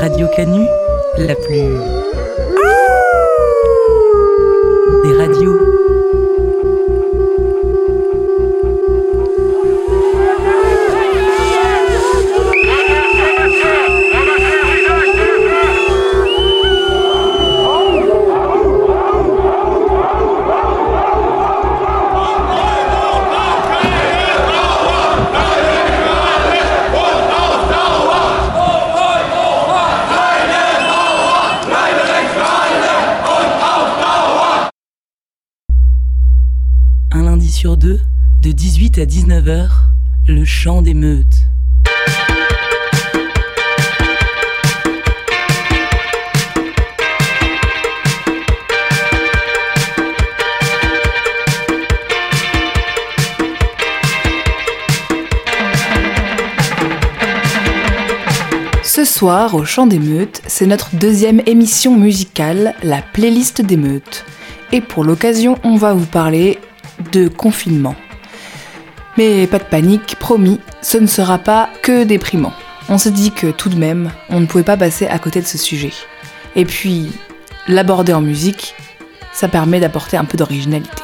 Radio 0.00 0.28
Canu, 0.36 0.64
la 1.18 1.34
plus... 1.34 1.74
des 5.02 5.12
radios. 5.16 5.77
Sur 37.58 37.76
deux, 37.76 37.98
de 38.40 38.52
18 38.52 38.98
à 38.98 39.04
19h, 39.04 39.68
le 40.28 40.44
chant 40.44 40.80
des. 40.80 40.94
Ce 58.84 59.04
soir, 59.04 59.56
au 59.56 59.64
Chant 59.64 59.88
des 59.88 59.98
c'est 60.46 60.66
notre 60.66 60.94
deuxième 60.94 61.42
émission 61.46 61.96
musicale, 61.96 62.76
la 62.84 63.02
playlist 63.02 63.62
des. 63.62 64.24
Et 64.70 64.80
pour 64.80 65.02
l'occasion, 65.02 65.58
on 65.64 65.74
va 65.74 65.92
vous 65.92 66.06
parler 66.06 66.60
de 67.12 67.28
confinement. 67.28 67.94
Mais 69.16 69.46
pas 69.46 69.58
de 69.58 69.64
panique, 69.64 70.16
promis, 70.18 70.60
ce 70.82 70.98
ne 70.98 71.06
sera 71.06 71.38
pas 71.38 71.68
que 71.82 72.04
déprimant. 72.04 72.52
On 72.88 72.98
s'est 72.98 73.10
dit 73.10 73.32
que 73.32 73.48
tout 73.48 73.68
de 73.68 73.76
même, 73.76 74.12
on 74.30 74.40
ne 74.40 74.46
pouvait 74.46 74.64
pas 74.64 74.76
passer 74.76 75.06
à 75.06 75.18
côté 75.18 75.40
de 75.40 75.46
ce 75.46 75.58
sujet. 75.58 75.92
Et 76.56 76.64
puis, 76.64 77.12
l'aborder 77.66 78.12
en 78.12 78.20
musique, 78.20 78.74
ça 79.32 79.48
permet 79.48 79.80
d'apporter 79.80 80.16
un 80.16 80.24
peu 80.24 80.38
d'originalité. 80.38 81.02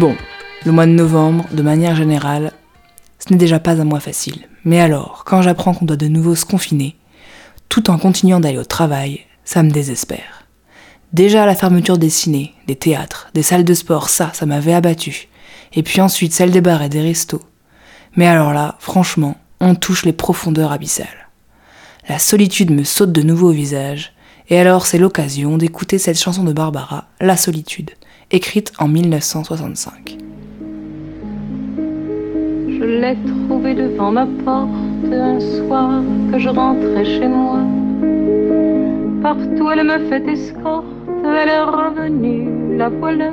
Bon, 0.00 0.16
le 0.64 0.72
mois 0.72 0.86
de 0.86 0.92
novembre, 0.92 1.44
de 1.52 1.60
manière 1.60 1.94
générale, 1.94 2.52
ce 3.18 3.30
n'est 3.30 3.38
déjà 3.38 3.60
pas 3.60 3.82
un 3.82 3.84
mois 3.84 4.00
facile. 4.00 4.48
Mais 4.64 4.80
alors, 4.80 5.24
quand 5.26 5.42
j'apprends 5.42 5.74
qu'on 5.74 5.84
doit 5.84 5.98
de 5.98 6.08
nouveau 6.08 6.34
se 6.34 6.46
confiner, 6.46 6.96
tout 7.68 7.90
en 7.90 7.98
continuant 7.98 8.40
d'aller 8.40 8.56
au 8.56 8.64
travail, 8.64 9.26
ça 9.44 9.62
me 9.62 9.70
désespère. 9.70 10.46
Déjà 11.12 11.44
la 11.44 11.54
fermeture 11.54 11.98
des 11.98 12.08
ciné, 12.08 12.54
des 12.66 12.76
théâtres, 12.76 13.28
des 13.34 13.42
salles 13.42 13.66
de 13.66 13.74
sport, 13.74 14.08
ça, 14.08 14.30
ça 14.32 14.46
m'avait 14.46 14.72
abattu. 14.72 15.28
Et 15.74 15.82
puis 15.82 16.00
ensuite 16.00 16.32
celle 16.32 16.50
des 16.50 16.62
bars 16.62 16.80
et 16.80 16.88
des 16.88 17.02
restos. 17.02 17.42
Mais 18.16 18.26
alors 18.26 18.54
là, 18.54 18.76
franchement, 18.78 19.36
on 19.60 19.74
touche 19.74 20.06
les 20.06 20.14
profondeurs 20.14 20.72
abyssales. 20.72 21.28
La 22.08 22.18
solitude 22.18 22.70
me 22.70 22.84
saute 22.84 23.12
de 23.12 23.20
nouveau 23.20 23.50
au 23.50 23.52
visage, 23.52 24.14
et 24.48 24.58
alors 24.58 24.86
c'est 24.86 24.96
l'occasion 24.96 25.58
d'écouter 25.58 25.98
cette 25.98 26.18
chanson 26.18 26.42
de 26.42 26.54
Barbara, 26.54 27.08
La 27.20 27.36
solitude, 27.36 27.90
écrite 28.30 28.72
en 28.78 28.88
1965. 28.88 30.16
Je 32.68 32.84
l'ai 32.84 33.16
trouvée 33.26 33.74
devant 33.74 34.12
ma 34.12 34.26
porte 34.44 35.12
un 35.12 35.40
soir 35.40 36.02
que 36.32 36.38
je 36.38 36.48
rentrais 36.48 37.04
chez 37.04 37.28
moi. 37.28 37.58
Partout 39.22 39.70
elle 39.70 39.84
me 39.84 39.98
fait 40.08 40.26
escorte, 40.28 40.86
elle 41.24 41.48
est 41.48 41.60
revenue, 41.60 42.76
la 42.76 42.88
voilà. 42.88 43.32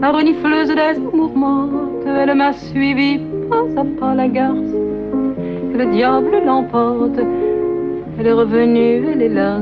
La 0.00 0.10
renifleuse 0.12 0.68
des 0.68 1.00
mourmentes, 1.00 2.06
elle 2.06 2.34
m'a 2.34 2.52
suivi 2.52 3.18
pas 3.48 3.80
à 3.80 3.84
pas 3.98 4.14
la 4.14 4.28
garce. 4.28 4.74
Que 5.72 5.78
le 5.78 5.86
diable 5.92 6.42
l'emporte, 6.44 7.18
elle 8.18 8.26
est 8.26 8.32
revenue, 8.32 9.06
elle 9.12 9.22
est 9.22 9.28
là. 9.30 9.60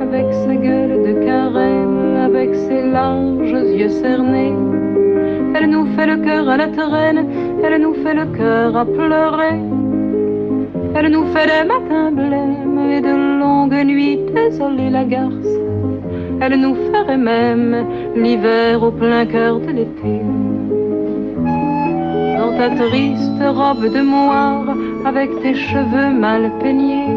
Avec 0.00 0.26
sa 0.32 0.54
gueule 0.56 1.02
de 1.06 1.24
carême, 1.24 1.81
avec 2.34 2.54
ses 2.54 2.82
larges 2.90 3.60
yeux 3.80 3.90
cernés. 3.90 4.54
Elle 5.54 5.68
nous 5.68 5.86
fait 5.94 6.06
le 6.06 6.16
cœur 6.16 6.48
à 6.48 6.56
la 6.56 6.68
traîne, 6.68 7.26
elle 7.62 7.82
nous 7.82 7.94
fait 8.02 8.14
le 8.14 8.24
cœur 8.24 8.74
à 8.74 8.86
pleurer. 8.86 9.58
Elle 10.94 11.10
nous 11.10 11.26
fait 11.26 11.46
des 11.52 11.64
matins 11.68 12.10
blêmes 12.10 12.78
et 12.90 13.00
de 13.02 13.14
longues 13.38 13.84
nuits 13.84 14.18
désolées 14.34 14.88
la 14.88 15.04
garce. 15.04 15.54
Elle 16.40 16.58
nous 16.58 16.74
ferait 16.90 17.18
même 17.18 17.86
l'hiver 18.16 18.82
au 18.82 18.90
plein 18.90 19.26
cœur 19.26 19.60
de 19.60 19.70
l'été. 19.78 20.14
Dans 22.38 22.56
ta 22.56 22.70
triste 22.70 23.42
robe 23.42 23.92
de 23.92 24.00
moire, 24.00 24.74
avec 25.04 25.28
tes 25.42 25.54
cheveux 25.54 26.12
mal 26.18 26.50
peignés, 26.62 27.11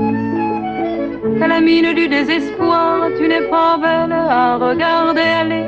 à 1.42 1.48
la 1.48 1.60
mine 1.60 1.94
du 1.94 2.08
désespoir, 2.08 3.08
tu 3.18 3.28
n'es 3.28 3.42
pas 3.50 3.78
belle 3.78 4.12
à 4.14 4.58
regarder 4.58 5.22
aller. 5.42 5.66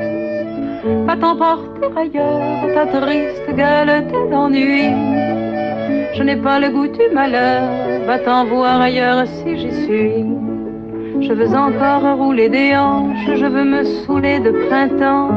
Va 1.06 1.16
t'emporter 1.16 1.88
ailleurs, 1.96 2.74
ta 2.74 2.86
triste 2.86 3.48
gueule 3.56 4.06
tes 4.10 4.34
ennuis. 4.34 4.94
Je 6.14 6.22
n'ai 6.22 6.36
pas 6.36 6.58
le 6.60 6.70
goût 6.70 6.86
du 6.86 7.08
malheur, 7.12 7.62
va 8.06 8.18
t'en 8.18 8.44
voir 8.44 8.80
ailleurs 8.80 9.26
si 9.26 9.58
j'y 9.58 9.72
suis. 9.84 10.24
Je 11.20 11.32
veux 11.32 11.54
encore 11.54 12.16
rouler 12.16 12.48
des 12.48 12.76
hanches, 12.76 13.34
je 13.34 13.46
veux 13.46 13.64
me 13.64 13.82
saouler 13.84 14.38
de 14.38 14.50
printemps. 14.68 15.30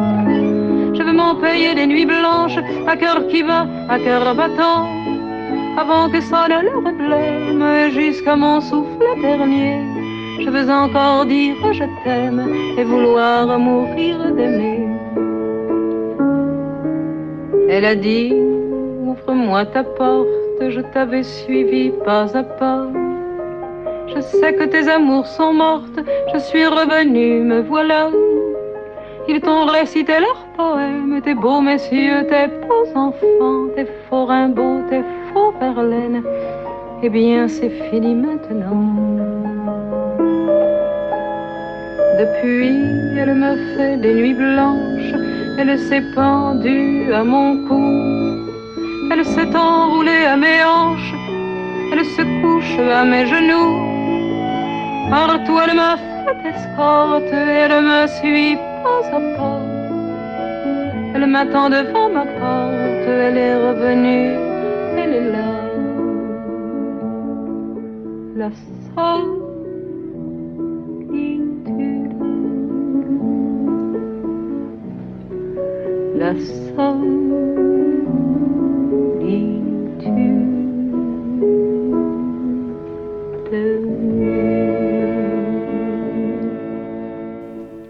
Je 0.93 1.01
veux 1.01 1.13
m'en 1.13 1.35
payer 1.35 1.73
des 1.73 1.87
nuits 1.87 2.05
blanches, 2.05 2.59
à 2.87 2.95
cœur 2.95 3.27
qui 3.27 3.41
va, 3.41 3.65
à 3.89 3.97
cœur 3.97 4.35
battant. 4.35 4.87
Avant 5.77 6.09
que 6.09 6.21
sonne 6.21 6.61
le 6.61 6.75
reblême, 6.85 7.91
jusqu'à 7.91 8.35
mon 8.35 8.61
souffle 8.61 9.05
dernier. 9.21 9.90
Je 10.43 10.49
veux 10.49 10.69
encore 10.71 11.25
dire 11.25 11.55
je 11.71 11.83
t'aime 12.03 12.41
et 12.77 12.83
vouloir 12.83 13.59
mourir 13.59 14.17
d'aimer. 14.35 14.87
Elle 17.69 17.85
a 17.85 17.95
dit, 17.95 18.33
ouvre-moi 19.05 19.65
ta 19.67 19.83
porte, 19.83 20.27
je 20.67 20.81
t'avais 20.93 21.23
suivi 21.23 21.91
pas 22.03 22.25
à 22.35 22.43
pas. 22.43 22.87
Je 24.13 24.19
sais 24.19 24.53
que 24.53 24.63
tes 24.63 24.89
amours 24.89 25.27
sont 25.27 25.53
mortes, 25.53 25.99
je 26.33 26.39
suis 26.39 26.65
revenue, 26.65 27.41
me 27.41 27.61
voilà. 27.61 28.09
Ils 29.29 29.39
t'ont 29.39 29.65
récité 29.65 30.13
leurs 30.19 30.45
poèmes, 30.57 31.21
tes 31.23 31.35
beaux 31.35 31.61
messieurs, 31.61 32.25
tes 32.27 32.47
beaux 32.67 32.89
enfants, 32.95 33.67
tes 33.75 33.85
faux 34.09 34.25
rimbaud, 34.25 34.81
tes 34.89 35.03
faux 35.31 35.53
Verlaine. 35.59 36.23
Eh 37.03 37.09
bien, 37.09 37.47
c'est 37.47 37.69
fini 37.89 38.15
maintenant. 38.15 39.00
Depuis, 42.19 42.83
elle 43.17 43.33
me 43.35 43.55
fait 43.75 43.97
des 43.97 44.13
nuits 44.13 44.33
blanches, 44.33 45.13
elle 45.57 45.79
s'est 45.79 46.03
pendue 46.13 47.13
à 47.13 47.23
mon 47.23 47.65
cou, 47.67 48.51
elle 49.11 49.23
s'est 49.25 49.55
enroulée 49.55 50.25
à 50.27 50.35
mes 50.35 50.61
hanches, 50.63 51.13
elle 51.91 52.03
se 52.03 52.21
couche 52.41 52.77
à 52.79 53.05
mes 53.05 53.25
genoux. 53.25 53.73
Partout, 55.09 55.57
elle 55.63 55.75
m'a 55.75 55.95
fait 55.97 56.49
escorte, 56.49 57.33
elle 57.33 57.81
me 57.81 58.07
suit 58.07 58.57
pas 58.83 59.17
à 59.17 59.19
pas. 59.37 59.61
Elle 61.15 61.27
m'attend 61.27 61.69
devant 61.69 62.09
ma 62.09 62.25
porte, 62.25 63.07
elle 63.07 63.37
est 63.37 63.55
revenue, 63.55 64.31
elle 64.97 65.13
est 65.13 65.31
là. 65.31 65.49
La. 68.35 69.40
La. 76.21 76.33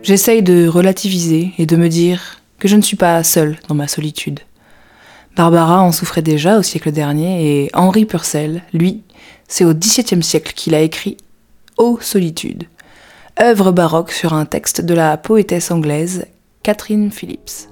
J'essaye 0.01 0.41
de 0.43 0.65
relativiser 0.69 1.51
et 1.57 1.65
de 1.65 1.75
me 1.75 1.89
dire 1.89 2.39
que 2.59 2.69
je 2.69 2.77
ne 2.77 2.81
suis 2.81 2.95
pas 2.95 3.21
seule 3.25 3.57
dans 3.67 3.75
ma 3.75 3.89
solitude. 3.89 4.39
Barbara 5.35 5.81
en 5.81 5.91
souffrait 5.91 6.21
déjà 6.21 6.57
au 6.57 6.61
siècle 6.61 6.93
dernier 6.93 7.63
et 7.63 7.69
Henri 7.73 8.05
Purcell, 8.05 8.63
lui, 8.71 9.03
c'est 9.49 9.65
au 9.65 9.73
XVIIe 9.73 10.23
siècle 10.23 10.53
qu'il 10.55 10.73
a 10.73 10.79
écrit 10.79 11.17
Ô 11.75 11.99
solitude, 11.99 12.63
œuvre 13.41 13.73
baroque 13.73 14.13
sur 14.13 14.33
un 14.33 14.45
texte 14.45 14.79
de 14.79 14.93
la 14.93 15.17
poétesse 15.17 15.69
anglaise 15.69 16.27
Catherine 16.63 17.11
Phillips. 17.11 17.70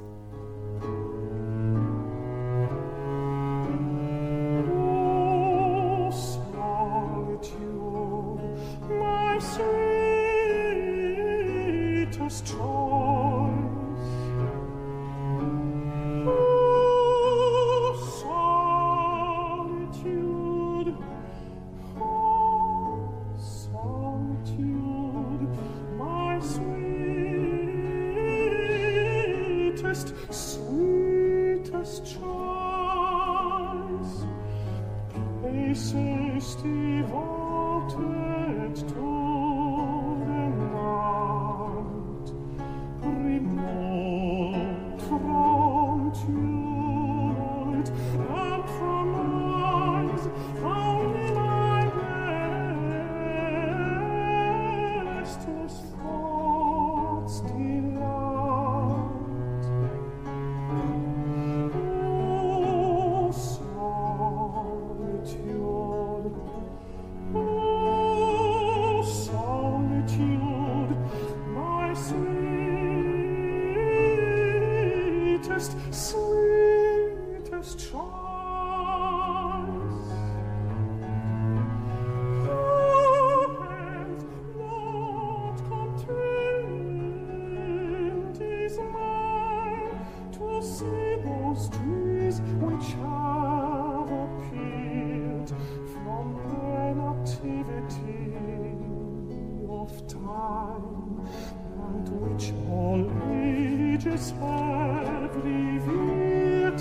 have 104.41 105.35
revealed 105.35 106.79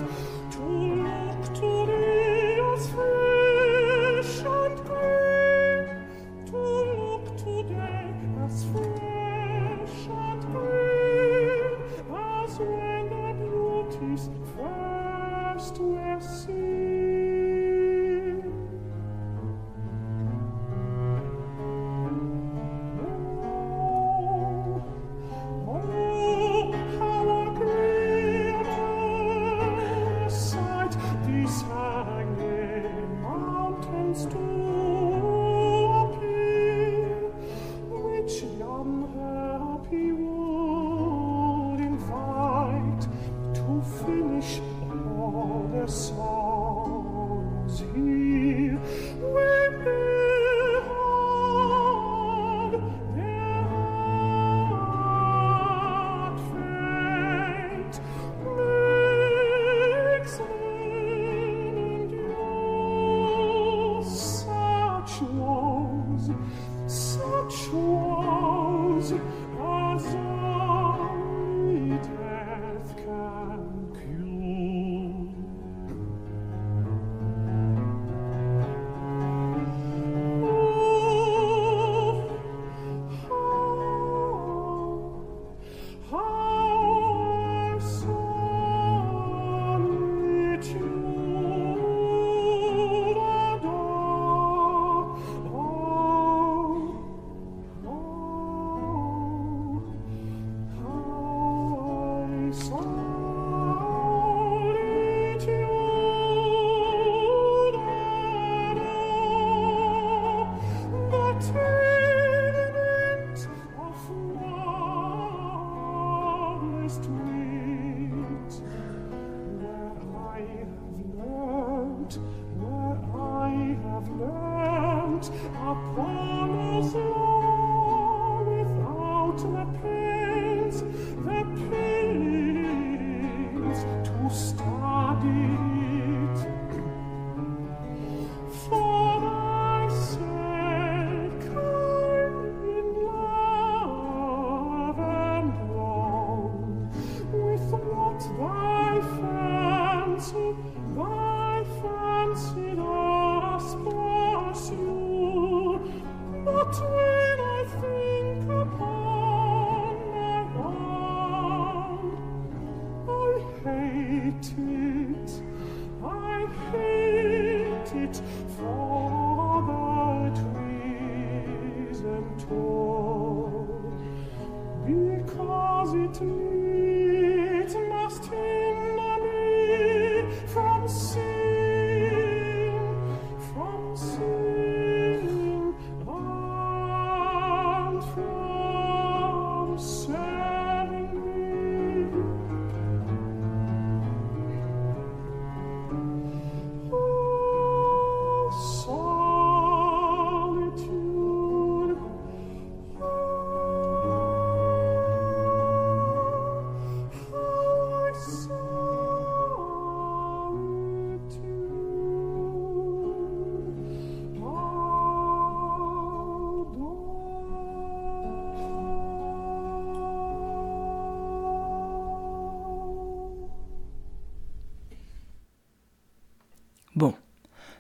to 0.51 0.63
look 0.63 1.55
to 1.55 1.87
thee 1.87 2.61
as 2.75 2.89
free. 2.91 3.18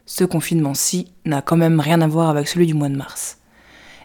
Ce 0.08 0.24
confinement-ci 0.24 1.12
n'a 1.26 1.42
quand 1.42 1.58
même 1.58 1.80
rien 1.80 2.00
à 2.00 2.08
voir 2.08 2.30
avec 2.30 2.48
celui 2.48 2.66
du 2.66 2.72
mois 2.72 2.88
de 2.88 2.96
mars. 2.96 3.36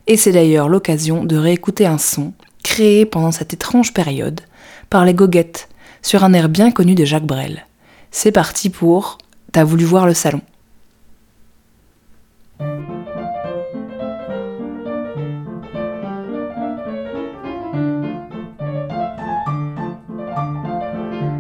Et 0.06 0.18
c'est 0.18 0.34
d'ailleurs 0.34 0.68
l'occasion 0.68 1.24
de 1.24 1.38
réécouter 1.38 1.86
un 1.86 1.98
son 1.98 2.34
créé 2.62 3.06
pendant 3.06 3.32
cette 3.32 3.54
étrange 3.54 3.94
période 3.94 4.42
par 4.90 5.06
les 5.06 5.14
goguettes 5.14 5.70
sur 6.02 6.26
un 6.26 6.34
air 6.34 6.50
bien 6.50 6.72
connu 6.72 6.94
de 6.94 7.06
Jacques 7.06 7.26
Brel. 7.26 7.66
C'est 8.12 8.34
parti 8.34 8.70
pour 8.70 9.18
T'as 9.54 9.64
voulu 9.64 9.86
voir 9.86 10.06
le 10.06 10.14
salon. 10.14 10.42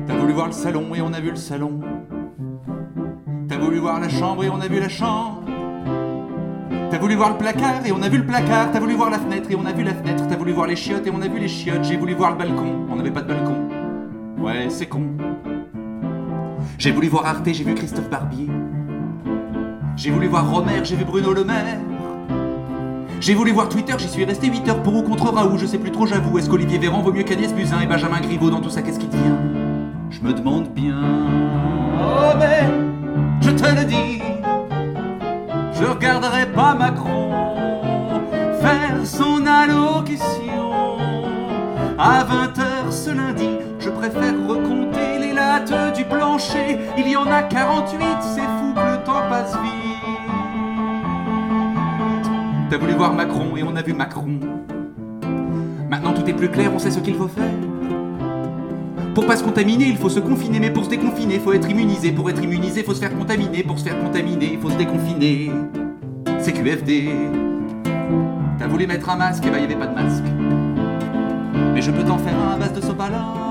T'as 0.07 0.15
voulu 0.17 0.31
voir 0.31 0.47
le 0.47 0.53
salon 0.53 0.95
et 0.95 1.01
on 1.01 1.11
a 1.11 1.19
vu 1.19 1.31
le 1.31 1.35
salon. 1.35 1.81
T'as 3.53 3.59
voulu 3.59 3.77
voir 3.77 3.99
la 3.99 4.09
chambre 4.09 4.43
et 4.43 4.49
on 4.49 4.59
a 4.59 4.67
vu 4.67 4.79
la 4.79 4.89
chambre. 4.89 5.43
T'as 6.89 6.97
voulu 6.97 7.13
voir 7.13 7.29
le 7.29 7.37
placard 7.37 7.85
et 7.85 7.91
on 7.91 8.01
a 8.01 8.09
vu 8.09 8.17
le 8.17 8.25
placard. 8.25 8.71
T'as 8.71 8.79
voulu 8.79 8.95
voir 8.95 9.11
la 9.11 9.19
fenêtre 9.19 9.51
et 9.51 9.55
on 9.55 9.63
a 9.67 9.71
vu 9.71 9.83
la 9.83 9.93
fenêtre. 9.93 10.23
T'as 10.27 10.35
voulu 10.35 10.53
voir 10.53 10.65
les 10.65 10.75
chiottes 10.75 11.05
et 11.05 11.11
on 11.11 11.21
a 11.21 11.27
vu 11.27 11.37
les 11.37 11.47
chiottes. 11.47 11.83
J'ai 11.83 11.95
voulu 11.95 12.15
voir 12.15 12.31
le 12.31 12.37
balcon, 12.37 12.87
on 12.89 12.95
n'avait 12.95 13.11
pas 13.11 13.21
de 13.21 13.27
balcon. 13.27 13.55
Ouais, 14.39 14.69
c'est 14.69 14.87
con. 14.87 15.03
J'ai 16.79 16.91
voulu 16.91 17.09
voir 17.09 17.27
Arte, 17.27 17.47
j'ai 17.53 17.63
vu 17.63 17.75
Christophe 17.75 18.09
Barbier. 18.09 18.49
J'ai 19.97 20.09
voulu 20.09 20.25
voir 20.25 20.49
Romer, 20.49 20.83
j'ai 20.83 20.95
vu 20.95 21.05
Bruno 21.05 21.31
Le 21.31 21.43
Maire. 21.43 21.77
J'ai 23.19 23.35
voulu 23.35 23.51
voir 23.51 23.69
Twitter, 23.69 23.93
j'y 23.99 24.09
suis 24.09 24.25
resté 24.25 24.47
8 24.47 24.67
heures 24.67 24.81
pour 24.81 24.95
ou 24.95 25.03
contre 25.03 25.31
Raoult, 25.31 25.59
je 25.59 25.67
sais 25.67 25.77
plus 25.77 25.91
trop, 25.91 26.07
j'avoue. 26.07 26.39
Est-ce 26.39 26.49
qu'Olivier 26.49 26.79
Véran 26.79 27.03
vaut 27.03 27.13
mieux 27.13 27.21
qu'Agnès 27.21 27.53
Buzyn 27.53 27.81
et 27.81 27.85
Benjamin 27.85 28.19
Griveaux 28.19 28.49
dans 28.49 28.61
tout 28.61 28.71
ça, 28.71 28.81
qu'est-ce 28.81 28.97
qui 28.97 29.05
devient 29.05 29.37
Je 30.09 30.21
me 30.21 30.33
demande 30.33 30.69
bien. 30.69 30.97
Oh, 32.01 32.35
mais 32.39 32.92
préfère 44.09 44.33
recompter 44.47 45.17
les 45.17 45.31
lattes 45.31 45.95
du 45.95 46.03
plancher. 46.03 46.77
Il 46.97 47.07
y 47.07 47.15
en 47.15 47.25
a 47.27 47.43
48, 47.43 47.99
c'est 48.21 48.41
fou 48.41 48.73
que 48.75 48.81
le 48.81 49.03
temps 49.05 49.23
passe 49.29 49.57
vite. 49.63 49.71
T'as 52.69 52.77
voulu 52.77 52.93
voir 52.93 53.13
Macron 53.13 53.55
et 53.55 53.63
on 53.63 53.73
a 53.77 53.81
vu 53.81 53.93
Macron. 53.93 54.39
Maintenant 55.89 56.11
tout 56.11 56.27
est 56.27 56.33
plus 56.33 56.49
clair, 56.49 56.69
on 56.73 56.79
sait 56.79 56.91
ce 56.91 56.99
qu'il 56.99 57.15
faut 57.15 57.29
faire. 57.29 57.45
Pour 59.15 59.25
pas 59.25 59.37
se 59.37 59.43
contaminer, 59.43 59.85
il 59.85 59.97
faut 59.97 60.09
se 60.09 60.19
confiner, 60.19 60.59
mais 60.59 60.71
pour 60.71 60.83
se 60.83 60.89
déconfiner, 60.89 61.39
faut 61.39 61.53
être 61.53 61.69
immunisé. 61.69 62.11
Pour 62.11 62.29
être 62.29 62.43
immunisé, 62.43 62.83
faut 62.83 62.95
se 62.95 62.99
faire 62.99 63.15
contaminer. 63.15 63.63
Pour 63.63 63.79
se 63.79 63.85
faire 63.85 63.97
contaminer, 64.03 64.59
faut 64.61 64.71
se 64.71 64.77
déconfiner. 64.77 65.49
C'est 66.39 66.51
QFD. 66.51 67.09
T'as 68.59 68.67
voulu 68.67 68.85
mettre 68.85 69.09
un 69.09 69.15
masque, 69.15 69.45
et 69.45 69.49
bah 69.49 69.59
y 69.59 69.63
avait 69.63 69.75
pas 69.75 69.87
de 69.87 69.95
masque. 69.95 70.25
Mais 71.73 71.81
je 71.81 71.91
peux 71.91 72.03
t'en 72.03 72.17
faire 72.17 72.35
un 72.37 72.55
à 72.55 72.57
base 72.57 72.73
de 72.73 72.81
sopalin. 72.81 73.42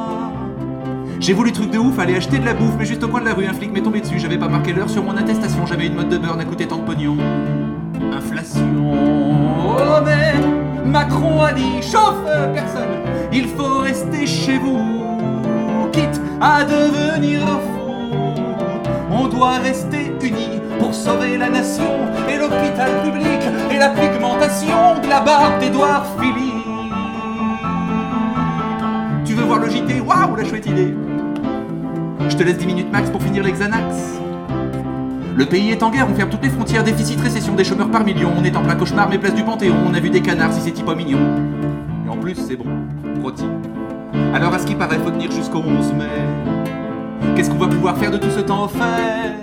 J'ai 1.22 1.34
voulu 1.34 1.52
truc 1.52 1.70
de 1.70 1.78
ouf, 1.78 2.00
aller 2.00 2.16
acheter 2.16 2.40
de 2.40 2.44
la 2.44 2.52
bouffe, 2.52 2.74
mais 2.76 2.84
juste 2.84 3.04
au 3.04 3.08
coin 3.08 3.20
de 3.20 3.26
la 3.26 3.34
rue, 3.34 3.46
un 3.46 3.52
flic 3.52 3.72
m'est 3.72 3.80
tombé 3.80 4.00
dessus. 4.00 4.18
J'avais 4.18 4.38
pas 4.38 4.48
marqué 4.48 4.72
l'heure 4.72 4.90
sur 4.90 5.04
mon 5.04 5.16
attestation, 5.16 5.64
j'avais 5.66 5.86
une 5.86 5.94
mode 5.94 6.08
de 6.08 6.18
beurre 6.18 6.36
à 6.36 6.44
coûté 6.44 6.66
tant 6.66 6.78
de 6.78 6.82
pognon. 6.82 7.16
Inflation. 8.12 8.60
Oh 9.64 10.00
mais 10.04 10.34
Macron 10.84 11.42
a 11.42 11.52
dit 11.52 11.80
chauffe 11.80 12.24
personne, 12.52 13.04
il 13.32 13.46
faut 13.46 13.78
rester 13.78 14.26
chez 14.26 14.58
vous, 14.58 14.80
quitte 15.92 16.20
à 16.40 16.64
devenir 16.64 17.40
fou. 17.42 18.24
On 19.08 19.28
doit 19.28 19.58
rester 19.58 20.10
unis 20.22 20.60
pour 20.80 20.92
sauver 20.92 21.38
la 21.38 21.50
nation 21.50 21.84
et 22.28 22.36
l'hôpital 22.36 23.00
public 23.04 23.40
et 23.70 23.78
la 23.78 23.90
pigmentation 23.90 25.00
de 25.00 25.08
la 25.08 25.20
barbe 25.20 25.60
d'Edouard 25.60 26.04
Philippe. 26.18 26.66
Tu 29.24 29.34
veux 29.34 29.44
voir 29.44 29.60
le 29.60 29.70
JT 29.70 30.00
Waouh, 30.00 30.34
la 30.34 30.44
chouette 30.44 30.66
idée 30.66 30.92
Je 32.32 32.36
te 32.38 32.44
laisse 32.44 32.56
10 32.56 32.66
minutes 32.66 32.90
max 32.90 33.10
pour 33.10 33.22
finir 33.22 33.42
les 33.42 33.52
Xanax. 33.52 34.18
Le 35.36 35.44
pays 35.44 35.70
est 35.70 35.82
en 35.82 35.90
guerre, 35.90 36.06
on 36.10 36.14
ferme 36.14 36.30
toutes 36.30 36.42
les 36.42 36.48
frontières, 36.48 36.82
déficit, 36.82 37.20
récession, 37.20 37.54
des 37.54 37.62
chômeurs 37.62 37.90
par 37.90 38.04
millions. 38.04 38.32
On 38.34 38.42
est 38.42 38.56
en 38.56 38.62
plein 38.62 38.74
cauchemar, 38.74 39.10
mais 39.10 39.18
place 39.18 39.34
du 39.34 39.42
Panthéon, 39.42 39.74
on 39.86 39.92
a 39.92 40.00
vu 40.00 40.08
des 40.08 40.22
canards 40.22 40.54
si 40.54 40.62
c'est 40.62 40.82
pas 40.82 40.94
mignon. 40.94 41.18
Et 42.06 42.08
en 42.08 42.16
plus, 42.16 42.34
c'est 42.36 42.56
bon, 42.56 42.64
rôti. 43.22 43.44
Alors 44.32 44.54
à 44.54 44.58
ce 44.58 44.66
qui 44.66 44.74
paraît, 44.74 44.96
faut 44.96 45.10
tenir 45.10 45.30
jusqu'au 45.30 45.58
11 45.58 45.92
mai. 45.92 47.34
Qu'est-ce 47.36 47.50
qu'on 47.50 47.58
va 47.58 47.68
pouvoir 47.68 47.98
faire 47.98 48.10
de 48.10 48.16
tout 48.16 48.30
ce 48.30 48.40
temps 48.40 48.64
offert? 48.64 49.34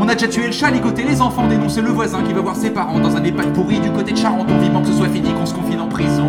On 0.00 0.08
a 0.08 0.14
déjà 0.14 0.28
tué 0.28 0.46
le 0.46 0.52
chat, 0.52 0.70
ligoté 0.70 1.02
les 1.02 1.20
enfants, 1.20 1.48
dénoncé 1.48 1.82
le 1.82 1.90
voisin 1.90 2.22
qui 2.22 2.32
va 2.32 2.40
voir 2.40 2.54
ses 2.54 2.70
parents 2.70 3.00
dans 3.00 3.16
un 3.16 3.24
EHPAD 3.24 3.52
pourri 3.52 3.80
du 3.80 3.90
côté 3.90 4.12
de 4.12 4.16
Charente. 4.16 4.46
On 4.48 4.58
vivement 4.58 4.82
que 4.82 4.86
ce 4.86 4.92
soit 4.92 5.08
fini, 5.08 5.32
qu'on 5.32 5.44
se 5.44 5.54
confine 5.54 5.80
en 5.80 5.88
prison. 5.88 6.28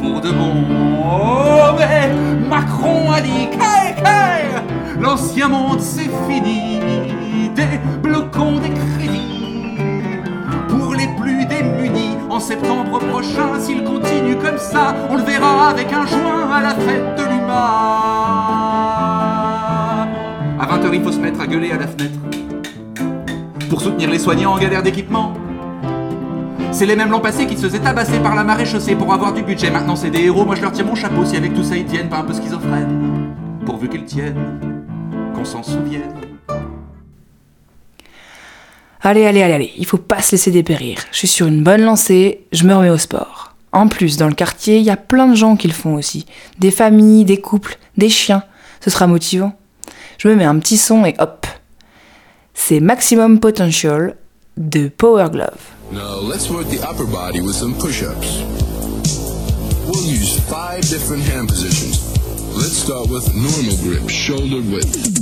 Pour 0.00 0.20
de 0.20 0.30
bon. 0.30 0.64
Oh, 1.02 1.74
mais 1.76 2.12
Macron 2.48 3.10
a 3.10 3.20
dit 3.20 3.48
Kay, 3.50 3.96
Kay 3.96 4.49
L'ancien 4.98 5.48
monde 5.48 5.80
c'est 5.80 6.10
fini. 6.28 6.80
Débloquons 7.54 8.58
des 8.58 8.70
crédits 8.70 9.78
pour 10.68 10.94
les 10.94 11.08
plus 11.20 11.44
démunis. 11.46 12.16
En 12.28 12.40
septembre 12.40 12.98
prochain, 12.98 13.58
s'il 13.58 13.84
continue 13.84 14.36
comme 14.36 14.58
ça, 14.58 14.94
on 15.10 15.16
le 15.16 15.22
verra 15.22 15.68
avec 15.68 15.92
un 15.92 16.06
joint 16.06 16.50
à 16.50 16.62
la 16.62 16.74
fête 16.74 17.18
de 17.18 17.22
l'UMA. 17.22 18.30
À 20.60 20.66
20h, 20.66 20.90
il 20.94 21.02
faut 21.02 21.12
se 21.12 21.18
mettre 21.18 21.40
à 21.40 21.46
gueuler 21.46 21.72
à 21.72 21.78
la 21.78 21.86
fenêtre 21.86 22.18
pour 23.68 23.80
soutenir 23.80 24.10
les 24.10 24.18
soignants 24.18 24.52
en 24.52 24.58
galère 24.58 24.82
d'équipement. 24.82 25.32
C'est 26.72 26.86
les 26.86 26.96
mêmes 26.96 27.10
l'an 27.10 27.20
passé 27.20 27.46
qui 27.46 27.56
se 27.56 27.66
faisaient 27.66 27.80
tabasser 27.80 28.20
par 28.20 28.34
la 28.34 28.44
marée 28.44 28.64
chaussée 28.64 28.94
pour 28.94 29.12
avoir 29.12 29.32
du 29.32 29.42
budget. 29.42 29.70
Maintenant, 29.70 29.96
c'est 29.96 30.10
des 30.10 30.22
héros. 30.24 30.44
Moi, 30.44 30.54
je 30.54 30.62
leur 30.62 30.72
tire 30.72 30.86
mon 30.86 30.94
chapeau 30.94 31.24
si 31.24 31.36
avec 31.36 31.52
tout 31.54 31.64
ça 31.64 31.76
ils 31.76 31.84
tiennent 31.84 32.08
pas 32.08 32.18
un 32.18 32.24
peu 32.24 32.32
schizophrènes. 32.32 33.34
Pourvu 33.66 33.88
qu'ils 33.88 34.04
tiennent, 34.04 34.79
qu'on 35.40 35.44
s'en 35.46 35.62
souvienne. 35.62 36.14
Allez, 39.00 39.24
allez, 39.24 39.42
allez, 39.42 39.54
allez, 39.54 39.72
il 39.78 39.86
faut 39.86 39.96
pas 39.96 40.20
se 40.20 40.32
laisser 40.32 40.50
dépérir. 40.50 40.98
Je 41.12 41.18
suis 41.18 41.28
sur 41.28 41.46
une 41.46 41.62
bonne 41.62 41.80
lancée, 41.80 42.44
je 42.52 42.64
me 42.64 42.74
remets 42.74 42.90
au 42.90 42.98
sport. 42.98 43.54
En 43.72 43.88
plus, 43.88 44.18
dans 44.18 44.26
le 44.26 44.34
quartier, 44.34 44.78
il 44.78 44.84
y 44.84 44.90
a 44.90 44.96
plein 44.96 45.28
de 45.28 45.34
gens 45.34 45.56
qui 45.56 45.68
le 45.68 45.72
font 45.72 45.94
aussi. 45.94 46.26
Des 46.58 46.70
familles, 46.70 47.24
des 47.24 47.40
couples, 47.40 47.78
des 47.96 48.10
chiens. 48.10 48.42
Ce 48.80 48.90
sera 48.90 49.06
motivant. 49.06 49.54
Je 50.18 50.28
me 50.28 50.34
mets 50.34 50.44
un 50.44 50.58
petit 50.58 50.76
son 50.76 51.06
et 51.06 51.14
hop. 51.18 51.46
C'est 52.52 52.80
Maximum 52.80 53.40
Potential 53.40 54.16
de 54.58 54.88
Power 54.88 55.28
Glove. 55.30 55.60
Now 55.90 56.20
let's 56.20 56.50
work 56.50 56.68
the 56.68 56.82
upper 56.82 57.06
body 57.06 57.40
with 57.40 57.54
some 57.54 57.74
push-ups. 57.74 58.42
We'll 59.86 60.04
use 60.04 60.38
five 60.50 60.82
different 60.82 61.22
hand 61.22 61.48
positions. 61.48 62.10
Let's 62.56 62.76
start 62.76 63.08
with 63.08 63.32
normal 63.34 63.76
grip, 63.78 64.10
shoulder 64.10 64.60
width. 64.60 65.19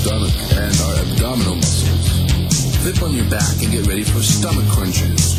Stomach 0.00 0.32
and 0.52 0.80
our 0.80 0.94
abdominal 1.04 1.56
muscles. 1.56 2.76
Flip 2.78 3.02
on 3.02 3.12
your 3.12 3.28
back 3.28 3.62
and 3.62 3.70
get 3.70 3.86
ready 3.86 4.02
for 4.02 4.20
stomach 4.22 4.66
crunches. 4.70 5.38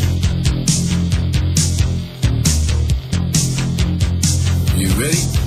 You 4.77 4.87
ready? 5.01 5.40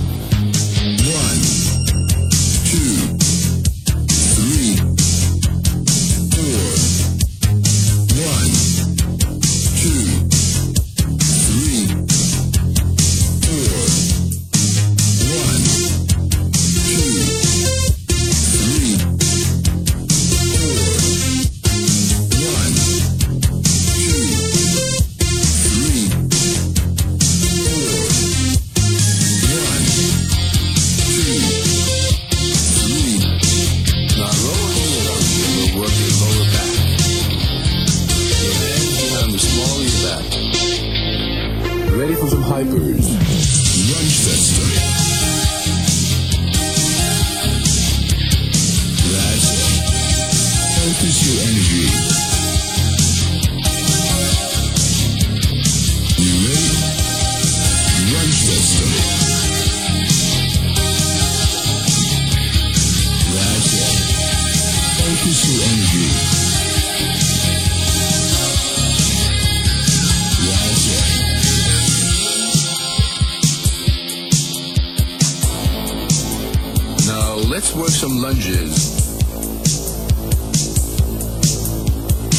Lunges. 78.25 78.73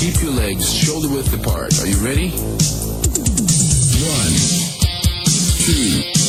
Keep 0.01 0.23
your 0.23 0.31
legs 0.31 0.73
shoulder 0.73 1.09
width 1.09 1.31
apart. 1.39 1.79
Are 1.79 1.85
you 1.85 1.97
ready? 2.03 2.31
One, 4.01 4.33
two, 5.61 6.24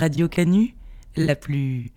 Radio 0.00 0.28
Canu, 0.28 0.74
la 1.14 1.36
plus. 1.36 1.92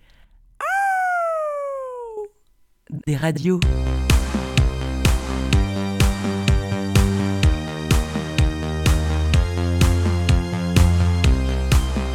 des 3.06 3.16
radios. 3.16 3.60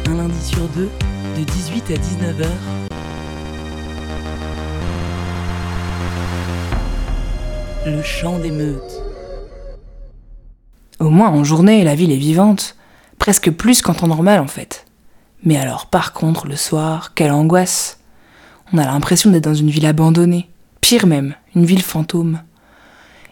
Un 0.06 0.14
lundi 0.14 0.40
sur 0.44 0.68
deux, 0.68 0.88
de 1.36 1.42
18 1.42 1.90
à 1.90 1.94
19h. 1.94 2.46
Le 7.86 8.02
chant 8.02 8.38
des 8.38 8.52
meutes. 8.52 9.02
Au 11.00 11.10
moins 11.10 11.30
en 11.30 11.42
journée, 11.42 11.82
la 11.82 11.96
ville 11.96 12.12
est 12.12 12.16
vivante. 12.16 12.76
Presque 13.18 13.50
plus 13.50 13.82
qu'en 13.82 13.94
temps 13.94 14.06
normal 14.06 14.38
en 14.38 14.46
fait. 14.46 14.86
Mais 15.44 15.56
alors 15.56 15.86
par 15.86 16.12
contre, 16.12 16.46
le 16.46 16.56
soir, 16.56 17.14
quelle 17.14 17.32
angoisse. 17.32 17.98
On 18.72 18.78
a 18.78 18.84
l'impression 18.84 19.30
d'être 19.30 19.44
dans 19.44 19.54
une 19.54 19.70
ville 19.70 19.86
abandonnée. 19.86 20.48
Pire 20.80 21.06
même, 21.06 21.34
une 21.54 21.64
ville 21.64 21.82
fantôme. 21.82 22.40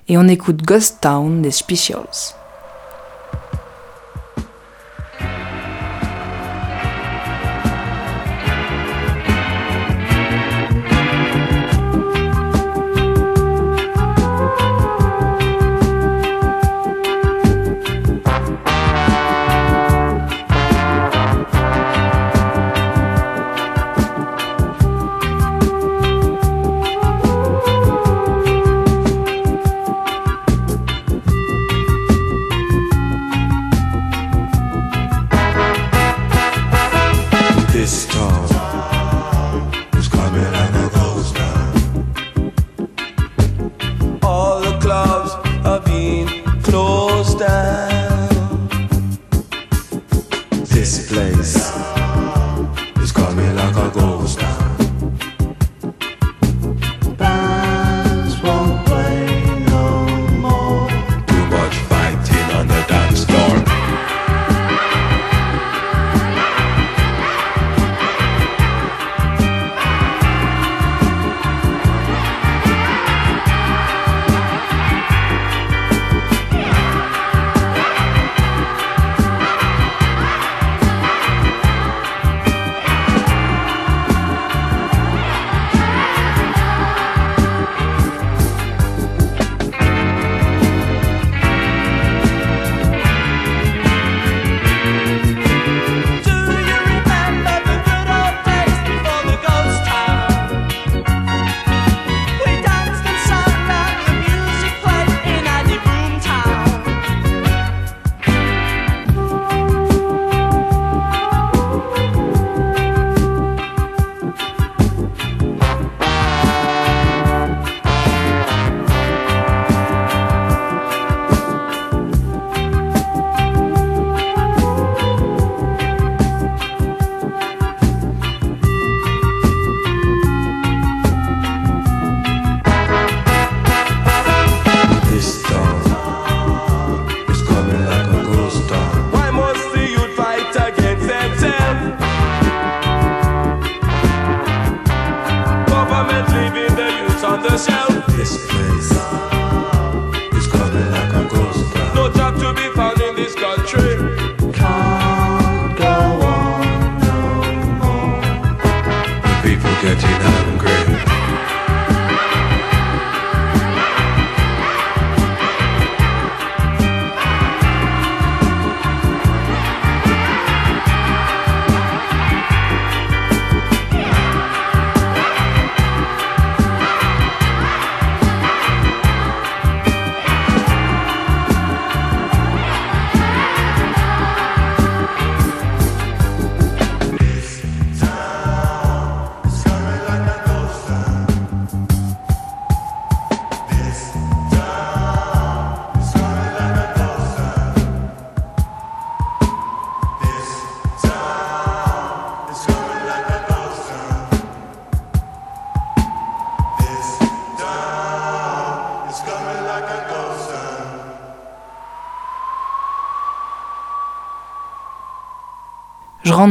Et 0.09 0.17
on 0.17 0.27
écoute 0.27 0.63
Ghost 0.63 0.99
Town 1.03 1.43
des 1.43 1.51
Specials. 1.51 2.35
Down. 47.39 48.29
This 50.67 51.09
place 51.11 51.73
is 53.01 53.13
coming 53.13 53.55
like 53.55 53.77
a 53.77 53.91
ghost 53.95 54.41
town. 54.41 54.68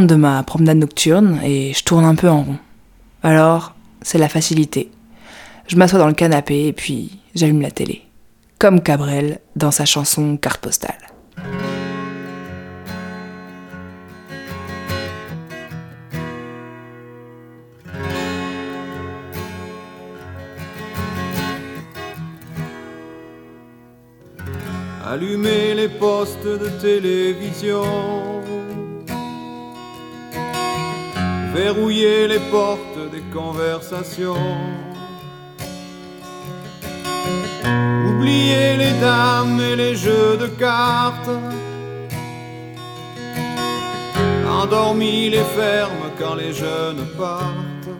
De 0.06 0.14
ma 0.14 0.44
promenade 0.44 0.78
nocturne 0.78 1.40
et 1.44 1.74
je 1.74 1.84
tourne 1.84 2.06
un 2.06 2.14
peu 2.14 2.30
en 2.30 2.44
rond. 2.44 2.58
Alors, 3.24 3.74
c'est 4.04 4.20
la 4.20 4.30
facilité. 4.30 4.92
Je 5.68 5.76
m'assois 5.76 5.98
dans 5.98 6.08
le 6.08 6.14
canapé 6.14 6.68
et 6.68 6.74
puis 6.74 7.20
j'allume 7.34 7.62
la 7.62 7.72
télé. 7.72 8.04
Comme 8.60 8.82
Cabrel 8.82 9.40
dans 9.56 9.72
sa 9.72 9.86
chanson 9.86 10.38
Carte 10.38 10.62
postale. 10.62 10.96
Allumer 25.04 25.74
les 25.74 25.90
postes 25.90 26.46
de 26.46 26.70
télévision. 26.80 28.37
Verrouiller 31.58 32.28
les 32.28 32.44
portes 32.52 33.10
des 33.12 33.24
conversations. 33.34 34.54
Oublier 38.10 38.78
les 38.78 38.94
dames 39.02 39.60
et 39.60 39.76
les 39.76 39.96
jeux 39.96 40.38
de 40.38 40.46
cartes. 40.46 41.32
Endormi 44.48 45.32
les 45.32 45.48
fermes 45.60 46.10
quand 46.20 46.36
les 46.36 46.54
jeunes 46.54 47.08
partent. 47.18 47.94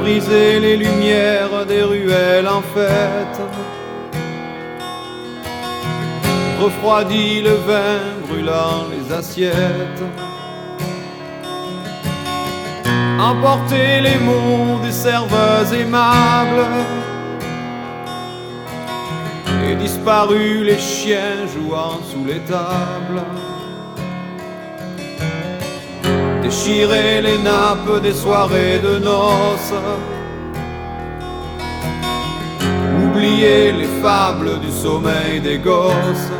Briser 0.00 0.60
les 0.60 0.76
lumières 0.76 1.66
des 1.66 1.82
ruelles 1.82 2.46
en 2.46 2.62
fête. 2.62 3.40
refroidit 6.60 7.42
le 7.42 7.54
vin 7.68 7.98
brûlant 8.26 8.86
les 8.92 9.14
assiettes. 9.14 10.02
Emporter 13.18 14.02
les 14.02 14.18
mots 14.18 14.78
des 14.82 14.92
serveuses 14.92 15.72
aimables. 15.72 16.66
Et 19.66 19.74
disparu 19.74 20.64
les 20.64 20.78
chiens 20.78 21.46
jouant 21.54 21.98
sous 22.10 22.24
les 22.26 22.40
tables. 22.40 23.22
Déchirer 26.42 27.22
les 27.22 27.38
nappes 27.38 28.02
des 28.02 28.12
soirées 28.12 28.78
de 28.78 28.98
noces. 28.98 29.74
Oublier 33.02 33.72
les 33.72 34.02
fables 34.02 34.60
du 34.60 34.70
sommeil 34.70 35.40
des 35.40 35.58
gosses. 35.58 36.32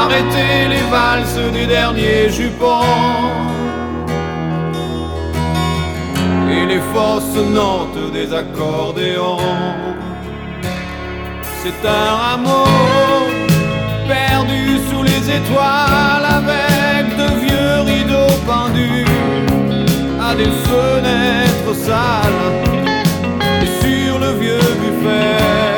Arrêter 0.00 0.68
les 0.68 0.84
valses 0.90 1.40
du 1.52 1.66
dernier 1.66 2.30
jupon. 2.30 2.82
Et 6.50 6.66
les 6.66 6.82
fausses 6.92 7.44
notes 7.60 8.12
des 8.12 8.32
accordéons. 8.34 9.38
C'est 11.62 11.88
un 11.88 12.16
rameau 12.24 12.66
perdu 14.08 14.78
sous 14.90 15.04
les 15.04 15.22
étoiles 15.38 16.26
Avec 16.40 17.16
de 17.16 17.28
vieux 17.44 17.80
rideaux 17.92 18.36
pendus 18.44 19.06
à 20.20 20.34
des 20.34 20.52
fenêtres 20.68 21.74
sales 21.86 22.52
Et 23.62 23.70
sur 23.80 24.18
le 24.18 24.32
vieux 24.40 24.68
buffet 24.82 25.76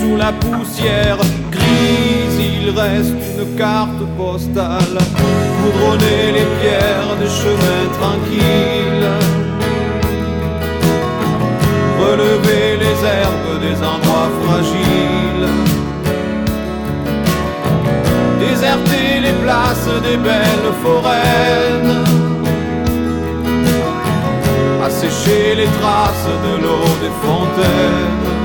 Sous 0.00 0.16
la 0.16 0.32
poussière 0.32 1.18
grise 1.52 2.25
il 2.66 2.72
reste 2.78 3.14
une 3.38 3.56
carte 3.56 4.02
postale 4.16 4.98
Poudronner 5.60 6.32
les 6.36 6.48
pierres 6.60 7.16
des 7.20 7.30
chemins 7.40 7.88
tranquilles 7.98 9.06
Relever 12.00 12.76
les 12.78 12.98
herbes 13.04 13.60
des 13.60 13.76
endroits 13.92 14.30
fragiles. 14.44 15.48
Déserter 18.38 19.20
les 19.22 19.32
places 19.42 19.88
des 20.02 20.16
belles 20.16 20.72
foraines, 20.82 22.04
à 24.84 24.90
sécher 24.90 25.54
les 25.56 25.70
traces 25.80 26.28
de 26.46 26.62
l'eau 26.62 26.86
des 27.02 27.14
fontaines. 27.22 28.35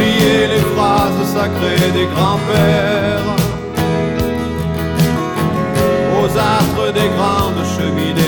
Oublier 0.00 0.46
les 0.46 0.60
phrases 0.74 1.34
sacrées 1.34 1.90
des 1.92 2.06
grands-pères, 2.14 3.36
aux 6.18 6.38
astres 6.38 6.92
des 6.94 7.08
grandes 7.16 7.62
cheminées 7.76 8.19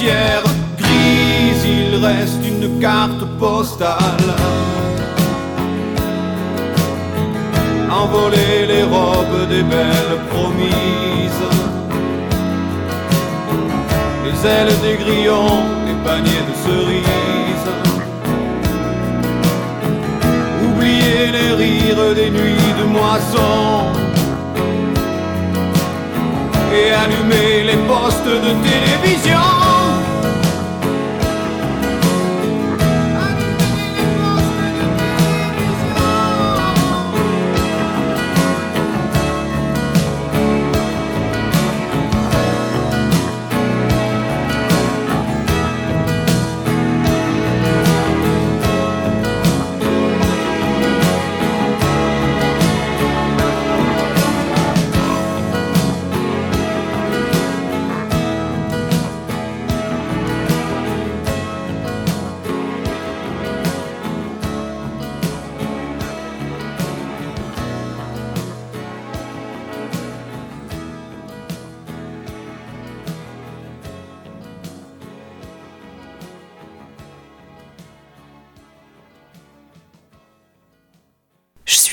grise 0.00 1.64
il 1.64 2.04
reste 2.04 2.44
une 2.46 2.78
carte 2.80 3.24
postale. 3.38 4.34
Envoler 7.90 8.66
les 8.68 8.82
robes 8.84 9.48
des 9.48 9.62
belles 9.62 10.18
promises. 10.30 11.46
Les 14.24 14.48
ailes 14.48 14.78
des 14.82 14.96
grillons, 15.02 15.64
les 15.86 15.98
paniers 16.08 16.44
de 16.48 16.54
cerises. 16.64 17.72
Oublier 20.64 21.32
les 21.32 21.52
rires 21.54 22.14
des 22.14 22.30
nuits 22.30 22.74
de 22.80 22.84
moisson. 22.84 23.86
Et 26.72 26.92
allumer 26.92 27.64
les 27.64 27.78
postes 27.88 28.26
de 28.26 28.52
télévision 28.68 29.57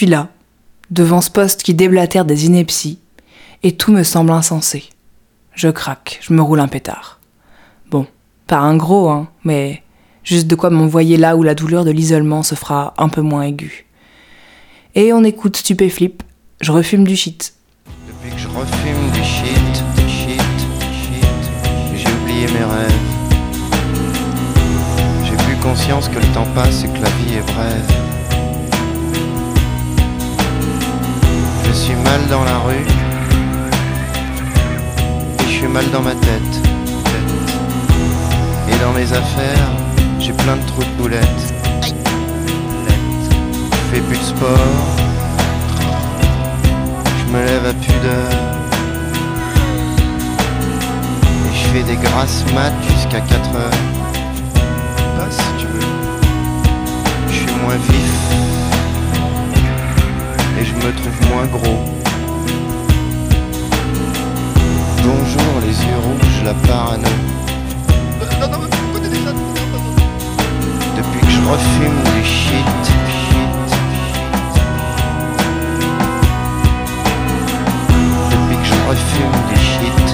là, 0.06 0.30
devant 0.92 1.22
ce 1.22 1.30
poste 1.30 1.64
qui 1.64 1.74
déblatère 1.74 2.26
des 2.26 2.46
inepties, 2.46 3.00
et 3.64 3.76
tout 3.76 3.92
me 3.92 4.04
semble 4.04 4.32
insensé. 4.32 4.90
Je 5.54 5.70
craque, 5.70 6.20
je 6.22 6.34
me 6.34 6.42
roule 6.42 6.60
un 6.60 6.68
pétard. 6.68 7.20
Bon, 7.90 8.06
pas 8.48 8.58
un 8.58 8.76
gros, 8.76 9.10
hein, 9.10 9.30
mais 9.44 9.82
juste 10.24 10.48
de 10.48 10.56
quoi 10.56 10.70
m'envoyer 10.70 11.18
là 11.18 11.36
où 11.36 11.44
la 11.44 11.56
douleur 11.56 11.86
de 11.86 11.92
l'isolement 11.92 12.44
se 12.44 12.56
fera 12.56 12.94
un 12.98 13.10
peu 13.10 13.22
moins 13.22 13.44
aiguë. 13.44 13.86
Et 14.96 15.14
on 15.14 15.24
écoute 15.24 15.58
Stupéflip, 15.58 16.24
je 16.62 16.72
refume 16.72 17.06
du 17.06 17.16
shit. 17.16 17.54
Depuis 18.08 18.36
que 18.36 18.40
je 18.40 18.48
refume 18.48 19.12
du 19.14 19.24
shit, 19.24 19.84
shit, 20.08 20.42
shit, 20.92 21.26
j'ai 21.96 22.14
oublié 22.22 22.48
mes 22.48 22.64
rêves. 22.64 22.92
J'ai 25.26 25.38
plus 25.44 25.58
conscience 25.62 26.08
que 26.10 26.20
le 26.20 26.34
temps 26.34 26.48
passe 26.54 26.84
et 26.84 26.88
que 26.88 27.02
la 27.02 27.10
vie 27.10 27.36
est. 27.36 28.15
suis 31.76 31.96
mal 31.96 32.22
dans 32.30 32.44
la 32.44 32.58
rue 32.60 32.86
et 35.40 35.44
je 35.44 35.50
suis 35.50 35.68
mal 35.68 35.86
dans 35.92 36.02
ma 36.02 36.16
tête. 36.16 36.56
Et 38.70 38.78
dans 38.84 38.94
mes 38.94 39.12
affaires, 39.12 39.70
j'ai 40.20 40.34
plein 40.34 40.56
de 40.56 40.66
trous 40.68 40.84
de 40.84 41.02
boulettes. 41.02 41.54
Je 43.72 43.96
fais 43.96 44.02
plus 44.02 44.18
de 44.18 44.24
sport. 44.24 44.96
Je 47.20 47.34
me 47.34 47.46
lève 47.46 47.66
à 47.66 47.74
pudeur 47.74 48.32
Et 51.46 51.54
je 51.54 51.68
fais 51.70 51.84
des 51.84 51.98
grasses 51.98 52.46
mat 52.54 52.72
jusqu'à 52.88 53.20
4 53.20 53.56
heures 53.56 53.82
Là 55.18 55.28
si 55.30 55.44
tu 55.60 55.66
veux 55.66 55.82
Je 57.28 57.34
suis 57.34 57.56
moins 57.62 57.76
vif 57.90 58.65
je 60.66 60.74
me 60.74 60.92
trouve 60.94 61.30
moins 61.30 61.46
gros 61.46 61.84
Bonjour 65.04 65.62
les 65.62 65.76
yeux 65.86 66.00
rouges, 66.04 66.42
la 66.44 66.54
parano 66.68 67.08
Depuis 70.98 71.20
que 71.20 71.32
je 71.32 71.42
refume 71.42 72.00
du 72.16 72.24
shit, 72.26 72.84
Depuis 78.32 78.58
que 78.58 78.66
je 78.66 78.80
refume 78.90 79.38
du 79.50 79.58
shit, 79.72 80.08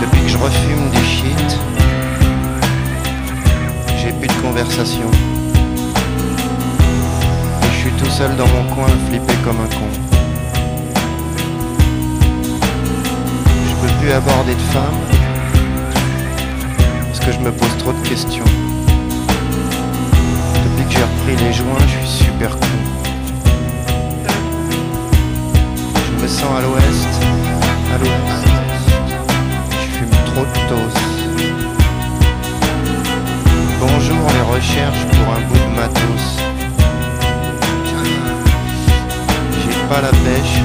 Depuis 0.00 0.22
que 0.22 0.28
je 0.28 0.38
refume 0.38 0.90
du 0.90 1.04
shit, 1.04 1.58
j'ai 3.98 4.12
plus 4.12 4.28
de 4.28 4.40
conversation. 4.42 5.21
Seul 8.22 8.36
dans 8.36 8.46
mon 8.46 8.64
coin, 8.74 8.86
flippé 9.08 9.34
comme 9.44 9.58
un 9.60 9.70
con. 9.78 9.90
Je 13.68 13.74
peux 13.80 13.92
plus 14.00 14.12
aborder 14.12 14.54
de 14.54 14.66
femmes, 14.74 15.02
parce 17.06 17.20
que 17.24 17.32
je 17.32 17.38
me 17.40 17.50
pose 17.50 17.76
trop 17.78 17.92
de 17.92 18.08
questions. 18.08 18.50
Depuis 20.64 20.84
que 20.84 20.92
j'ai 20.92 21.06
repris 21.12 21.36
les 21.44 21.52
joints, 21.52 21.86
je 21.92 22.06
suis 22.06 22.24
super 22.26 22.50
con. 22.50 22.76
Je 26.06 26.22
me 26.22 26.28
sens 26.28 26.52
à 26.58 26.60
l'ouest, 26.62 27.12
à 27.92 27.98
l'ouest. 27.98 28.44
Je 29.80 29.86
fume 29.96 30.16
trop 30.30 30.44
de 30.52 30.58
toast. 30.68 31.08
Bonjour 33.80 34.24
les 34.36 34.56
recherches 34.56 35.06
pour 35.12 35.26
un 35.34 35.40
bout 35.48 35.58
de 35.58 35.76
matos. 35.76 36.51
La 40.00 40.08
pêche. 40.08 40.60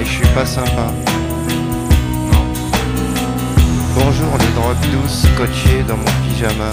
Et 0.00 0.04
je 0.04 0.10
suis 0.10 0.26
pas 0.28 0.46
sympa. 0.46 0.92
Bonjour 3.94 4.38
les 4.38 4.52
drogues 4.54 4.90
douces 4.92 5.26
scotchées 5.34 5.82
dans 5.88 5.96
mon 5.96 6.04
pyjama. 6.22 6.70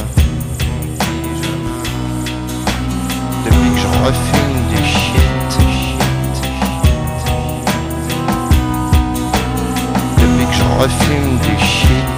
Depuis 3.45 3.69
que 3.71 3.79
je 3.79 3.87
refume 4.05 4.59
du 4.69 4.81
shit, 4.85 5.51
shit, 5.71 6.41
Depuis 10.17 10.45
que 10.45 10.53
je 10.53 10.63
refume 10.81 11.37
du 11.39 11.65
shit, 11.65 12.16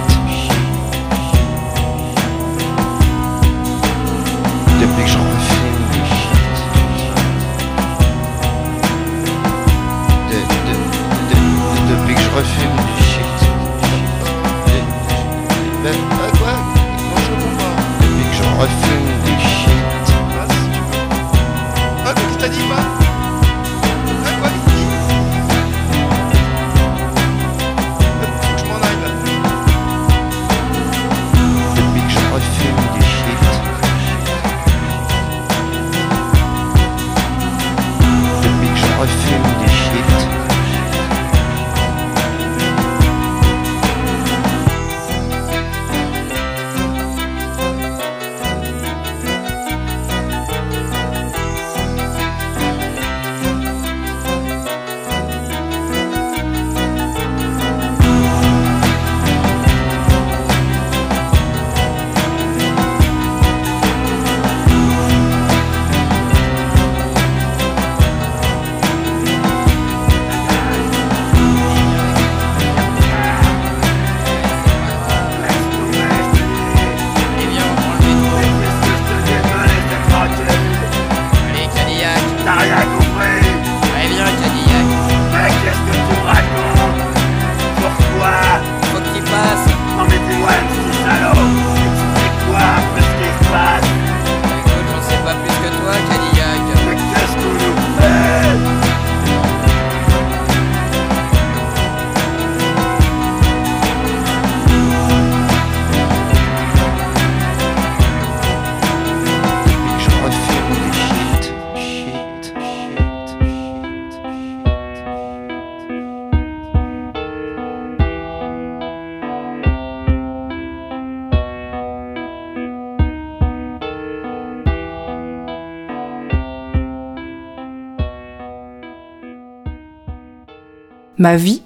Ma 131.20 131.36
vie, 131.36 131.62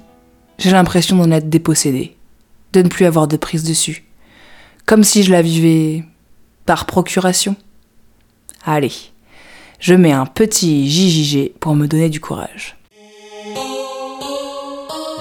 j'ai 0.58 0.72
l'impression 0.72 1.16
d'en 1.16 1.30
être 1.30 1.48
dépossédée, 1.48 2.16
de 2.72 2.82
ne 2.82 2.88
plus 2.88 3.04
avoir 3.04 3.28
de 3.28 3.36
prise 3.36 3.62
dessus. 3.62 4.02
Comme 4.84 5.04
si 5.04 5.22
je 5.22 5.30
la 5.30 5.42
vivais 5.42 6.02
par 6.66 6.86
procuration. 6.86 7.54
Allez, 8.66 8.90
je 9.78 9.94
mets 9.94 10.10
un 10.10 10.26
petit 10.26 10.90
JJG 10.90 11.52
pour 11.60 11.76
me 11.76 11.86
donner 11.86 12.08
du 12.08 12.18
courage. 12.18 12.76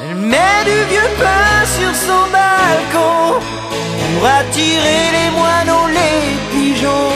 Elle 0.01 0.15
met 0.15 0.63
du 0.65 0.79
vieux 0.89 1.11
pain 1.19 1.63
sur 1.77 1.93
son 1.93 2.23
balcon 2.31 3.39
pour 3.39 4.25
attirer 4.25 5.11
les 5.13 5.29
moineaux, 5.37 5.89
les 5.89 6.33
pigeons. 6.49 7.13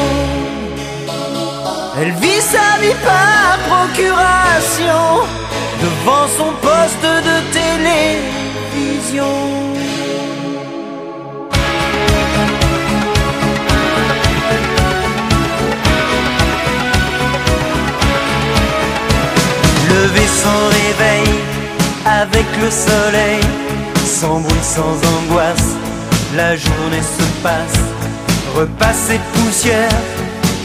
Elle 1.99 2.12
vit 2.12 2.41
sa 2.41 2.80
vie 2.80 2.95
par 3.03 3.58
procuration 3.67 5.25
devant 5.82 6.28
son 6.38 6.52
poste 6.62 7.08
de 7.30 7.38
télévision. 7.60 9.36
Lever 19.90 20.30
son 20.44 20.60
réveil 20.80 21.30
avec 22.06 22.46
le 22.62 22.70
soleil, 22.72 23.44
sans 24.06 24.40
bruit, 24.40 24.63
sans 24.63 24.96
angoisse, 25.16 25.76
la 26.36 26.56
journée 26.56 27.06
se 27.18 27.26
passe. 27.44 27.80
Repas 28.56 29.12
et 29.12 29.20
poussière, 29.34 30.00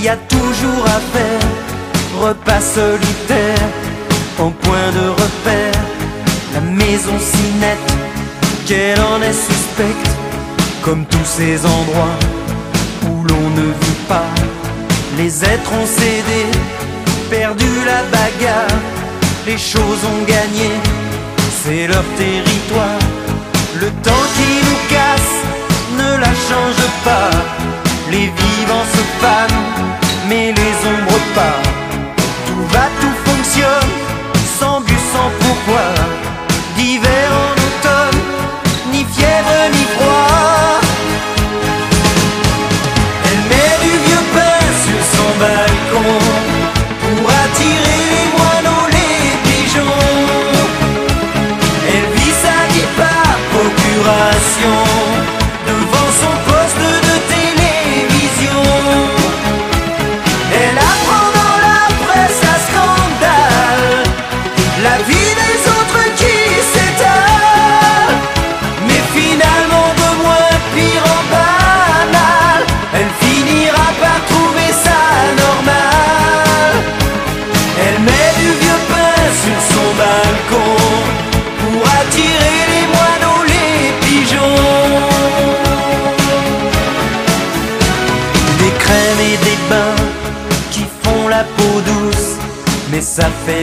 y 0.00 0.08
a 0.08 0.16
toujours 0.16 0.84
à 0.86 1.00
faire. 1.12 1.46
Repas 2.20 2.60
solitaire, 2.60 3.68
en 4.38 4.50
point 4.50 4.90
de 4.92 5.08
repère. 5.08 5.80
La 6.54 6.60
maison 6.60 7.16
si 7.18 7.44
nette, 7.60 7.92
qu'elle 8.66 9.00
en 9.00 9.20
est 9.22 9.32
suspecte, 9.32 10.10
comme 10.82 11.04
tous 11.06 11.24
ces 11.24 11.64
endroits 11.64 12.18
où 13.06 13.24
l'on 13.24 13.50
ne 13.50 13.66
vit 13.82 14.02
pas. 14.08 14.30
Les 15.16 15.44
êtres 15.44 15.72
ont 15.72 15.86
cédé, 15.86 16.46
perdu 17.30 17.70
la 17.84 18.02
bagarre, 18.14 18.78
les 19.46 19.58
choses 19.58 20.02
ont 20.12 20.24
gagné, 20.26 20.70
c'est 21.62 21.86
leur 21.86 22.04
territoire. 22.16 22.98
Le 23.80 23.88
temps 24.06 24.26
qui 24.36 24.50
nous 24.66 24.80
casse 24.96 25.34
ne 25.98 26.20
la 26.20 26.32
change 26.48 26.84
pas. 27.04 27.30
Les 28.10 28.26
vivants 28.40 28.88
se 28.94 29.02
fanent, 29.20 29.62
mais 30.28 30.52
les 30.52 30.74
ombres 30.92 31.22
pas. 31.34 31.58
Tout 32.46 32.64
va, 32.72 32.86
tout 33.00 33.30
fonctionne, 33.30 33.90
sans 34.62 34.80
but, 34.80 35.02
sans 35.12 35.30
pourquoi. 35.40 35.86
D'hiver 36.76 37.28
en 37.32 37.61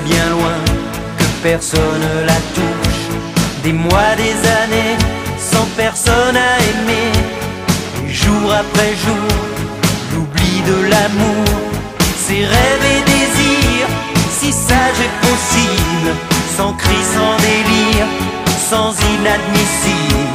bien 0.02 0.30
loin 0.30 0.58
que 1.18 1.26
personne 1.44 2.08
la 2.26 2.40
touche. 2.56 3.04
Des 3.64 3.74
mois, 3.74 4.16
des 4.18 4.38
années, 4.64 4.98
sans 5.38 5.66
personne 5.76 6.38
à 6.38 6.58
aimer. 6.70 7.12
Jour 8.08 8.54
après 8.54 8.94
jour, 9.06 9.30
l'oubli 10.14 10.62
de 10.66 10.90
l'amour 10.90 11.46
Ses 12.18 12.46
rêves 12.46 12.86
et 12.96 13.02
désirs, 13.12 13.92
si 14.32 14.52
sage 14.52 15.00
et 15.08 15.28
possible 15.28 16.12
Sans 16.58 16.74
cri, 16.74 16.96
sans 17.16 17.36
délire, 17.38 18.08
sans 18.70 18.92
inadmissible 19.14 20.29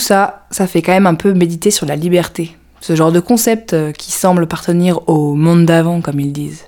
ça, 0.00 0.46
ça 0.50 0.66
fait 0.66 0.82
quand 0.82 0.92
même 0.92 1.06
un 1.06 1.14
peu 1.14 1.32
méditer 1.32 1.70
sur 1.70 1.86
la 1.86 1.96
liberté. 1.96 2.56
Ce 2.80 2.96
genre 2.96 3.12
de 3.12 3.20
concept 3.20 3.74
euh, 3.74 3.92
qui 3.92 4.10
semble 4.10 4.44
appartenir 4.44 5.08
au 5.08 5.34
monde 5.34 5.66
d'avant, 5.66 6.00
comme 6.00 6.18
ils 6.18 6.32
disent. 6.32 6.64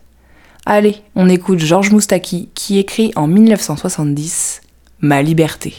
Allez, 0.66 0.96
on 1.16 1.28
écoute 1.28 1.58
Georges 1.58 1.90
Moustaki 1.90 2.50
qui 2.54 2.78
écrit 2.78 3.12
en 3.16 3.26
1970 3.26 4.60
Ma 5.00 5.22
liberté. 5.22 5.74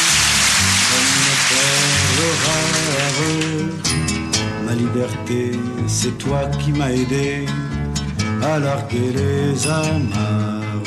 Ma 4.65 4.75
liberté, 4.75 5.53
c'est 5.87 6.17
toi 6.19 6.41
qui 6.59 6.73
m'as 6.73 6.91
aidé 6.91 7.47
à 8.43 8.59
larguer 8.59 9.13
les 9.15 9.67
amarres. 9.67 10.83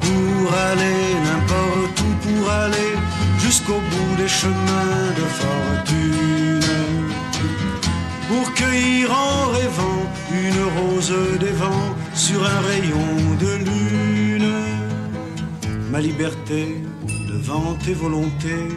Pour 0.00 0.54
aller 0.70 1.14
n'importe 1.26 2.00
où, 2.00 2.12
pour 2.26 2.50
aller 2.50 2.92
jusqu'au 3.38 3.80
bout 3.90 4.16
des 4.16 4.28
chemins 4.28 5.08
de 5.20 5.26
fortune. 5.40 6.60
Pour 8.28 8.52
cueillir 8.54 9.10
en 9.12 9.50
rêvant 9.58 10.02
une 10.32 10.62
rose 10.76 11.14
des 11.40 11.54
vents 11.62 11.94
sur 12.14 12.40
un 12.44 12.60
rayon 12.70 13.08
de 13.40 13.52
lune. 13.68 14.52
Ma 15.90 16.00
liberté 16.00 16.82
devant 17.28 17.74
tes 17.84 17.94
volontés, 17.94 18.68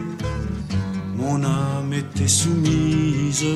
mon 1.22 1.44
âme 1.44 1.92
était 1.92 2.28
soumise. 2.28 3.46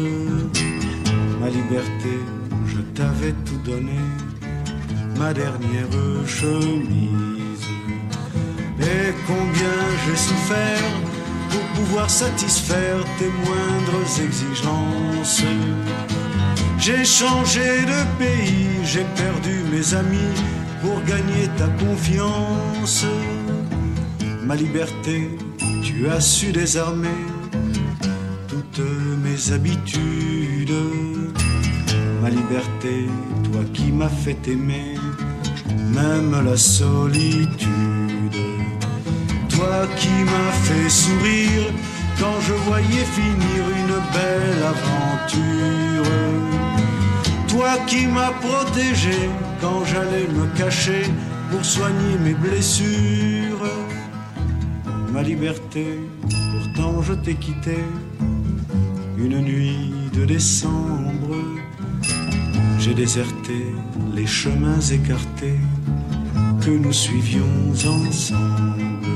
Ma 1.40 1.48
liberté, 1.48 2.14
je 2.66 2.80
t'avais 2.94 3.34
tout 3.44 3.60
donné, 3.64 4.00
ma 5.18 5.32
dernière 5.34 5.90
chemise. 6.26 7.66
Et 8.80 9.12
combien 9.26 9.78
j'ai 10.02 10.16
souffert 10.16 10.90
pour 11.50 11.64
pouvoir 11.76 12.08
satisfaire 12.08 13.00
tes 13.18 13.30
moindres 13.44 14.10
exigences. 14.26 15.42
J'ai 16.78 17.04
changé 17.04 17.82
de 17.92 18.00
pays, 18.18 18.68
j'ai 18.84 19.06
perdu 19.22 19.54
mes 19.72 19.94
amis 19.94 20.34
pour 20.82 21.02
gagner 21.02 21.48
ta 21.56 21.68
confiance. 21.84 23.04
Ma 24.44 24.54
liberté, 24.54 25.36
tu 25.82 26.08
as 26.08 26.20
su 26.20 26.52
désarmer 26.52 27.35
mes 28.78 29.52
habitudes. 29.52 30.72
Ma 32.22 32.30
liberté, 32.30 33.06
toi 33.44 33.62
qui 33.72 33.92
m'as 33.92 34.08
fait 34.08 34.48
aimer, 34.48 34.94
même 35.94 36.34
la 36.44 36.56
solitude. 36.56 37.70
Toi 39.48 39.86
qui 39.96 40.16
m'as 40.24 40.52
fait 40.64 40.88
sourire 40.88 41.72
quand 42.18 42.40
je 42.40 42.52
voyais 42.68 43.06
finir 43.18 43.62
une 43.82 43.96
belle 44.14 44.62
aventure. 44.74 46.12
Toi 47.48 47.78
qui 47.86 48.06
m'as 48.06 48.32
protégé 48.32 49.30
quand 49.60 49.84
j'allais 49.84 50.28
me 50.28 50.46
cacher 50.56 51.04
pour 51.50 51.64
soigner 51.64 52.18
mes 52.22 52.34
blessures. 52.34 53.70
Ma 55.12 55.22
liberté, 55.22 55.98
pourtant 56.52 57.00
je 57.02 57.14
t'ai 57.14 57.34
quitté 57.34 57.78
une 59.18 59.40
nuit 59.40 59.92
de 60.12 60.24
décembre. 60.24 61.36
J'ai 62.78 62.94
déserté 62.94 63.74
les 64.14 64.26
chemins 64.26 64.80
écartés 64.80 65.60
que 66.60 66.70
nous 66.70 66.92
suivions 66.92 67.44
ensemble. 67.72 69.06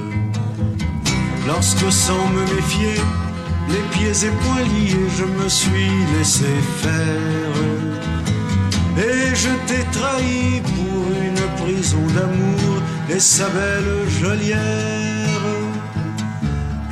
Lorsque 1.46 1.90
sans 1.92 2.26
me 2.28 2.42
méfier, 2.55 2.96
les 3.68 3.84
pieds 3.92 4.26
et 4.26 4.32
poings 4.42 4.62
liés, 4.62 5.09
je 5.18 5.24
me 5.24 5.48
suis 5.48 5.90
laissé 6.16 6.53
faire. 6.82 7.57
Et 8.98 9.34
je 9.34 9.51
t'ai 9.66 9.84
trahi 9.92 10.61
pour 10.61 11.03
une 11.28 11.64
prison 11.64 12.05
d'amour 12.14 12.82
et 13.09 13.20
sa 13.20 13.48
belle 13.48 14.09
geôlière. 14.20 15.46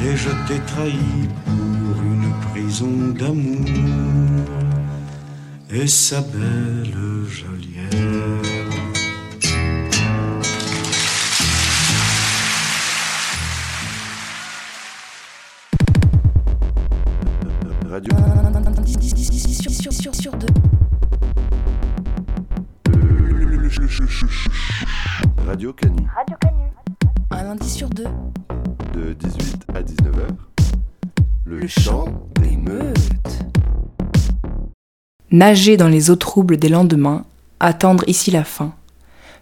Et 0.01 0.17
je 0.17 0.31
t'ai 0.47 0.61
trahi 0.61 1.28
prison 2.69 3.15
d'amour 3.19 3.65
et 5.71 5.87
sa 5.87 6.21
belle 6.21 6.93
geôlière. 7.27 7.89
Radio. 17.89 18.13
Radio 25.47 25.73
Canu. 25.73 26.07
Radio 26.15 26.37
Canu. 26.39 26.63
Un 27.31 27.45
lundi 27.45 27.71
sur 27.71 27.89
deux. 27.89 28.05
De 28.93 29.15
18 29.15 29.65
à 29.75 29.81
19h. 29.81 30.29
Le, 31.47 31.67
chant 31.67 32.28
Nager 35.31 35.77
dans 35.77 35.89
les 35.89 36.11
eaux 36.11 36.17
troubles 36.17 36.57
des 36.57 36.71
lendemains, 36.71 37.25
attendre 37.61 38.05
ici 38.07 38.31
la 38.31 38.45
fin, 38.45 38.73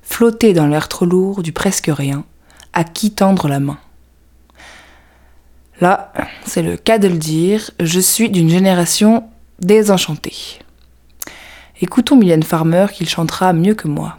flotter 0.03 0.53
dans 0.53 0.67
l'air 0.67 0.89
trop 0.89 1.07
lourd 1.07 1.43
du 1.43 1.53
presque 1.53 1.91
rien, 1.93 2.25
à 2.73 2.83
qui 2.83 3.13
tendre 3.13 3.47
la 3.49 3.61
main. 3.61 3.79
Là, 5.81 6.13
c'est 6.45 6.63
le 6.63 6.77
cas 6.77 6.99
de 6.99 7.07
le 7.07 7.19
dire, 7.19 7.71
je 7.81 8.01
suis 8.01 8.31
d'une 8.31 8.49
génération 8.49 9.25
désenchantée. 9.61 10.59
Écoutons 11.81 12.17
Mylène 12.17 12.43
Farmer 12.43 12.87
qu'il 12.93 13.09
chantera 13.09 13.53
mieux 13.53 13.75
que 13.75 13.87
moi. 13.87 14.17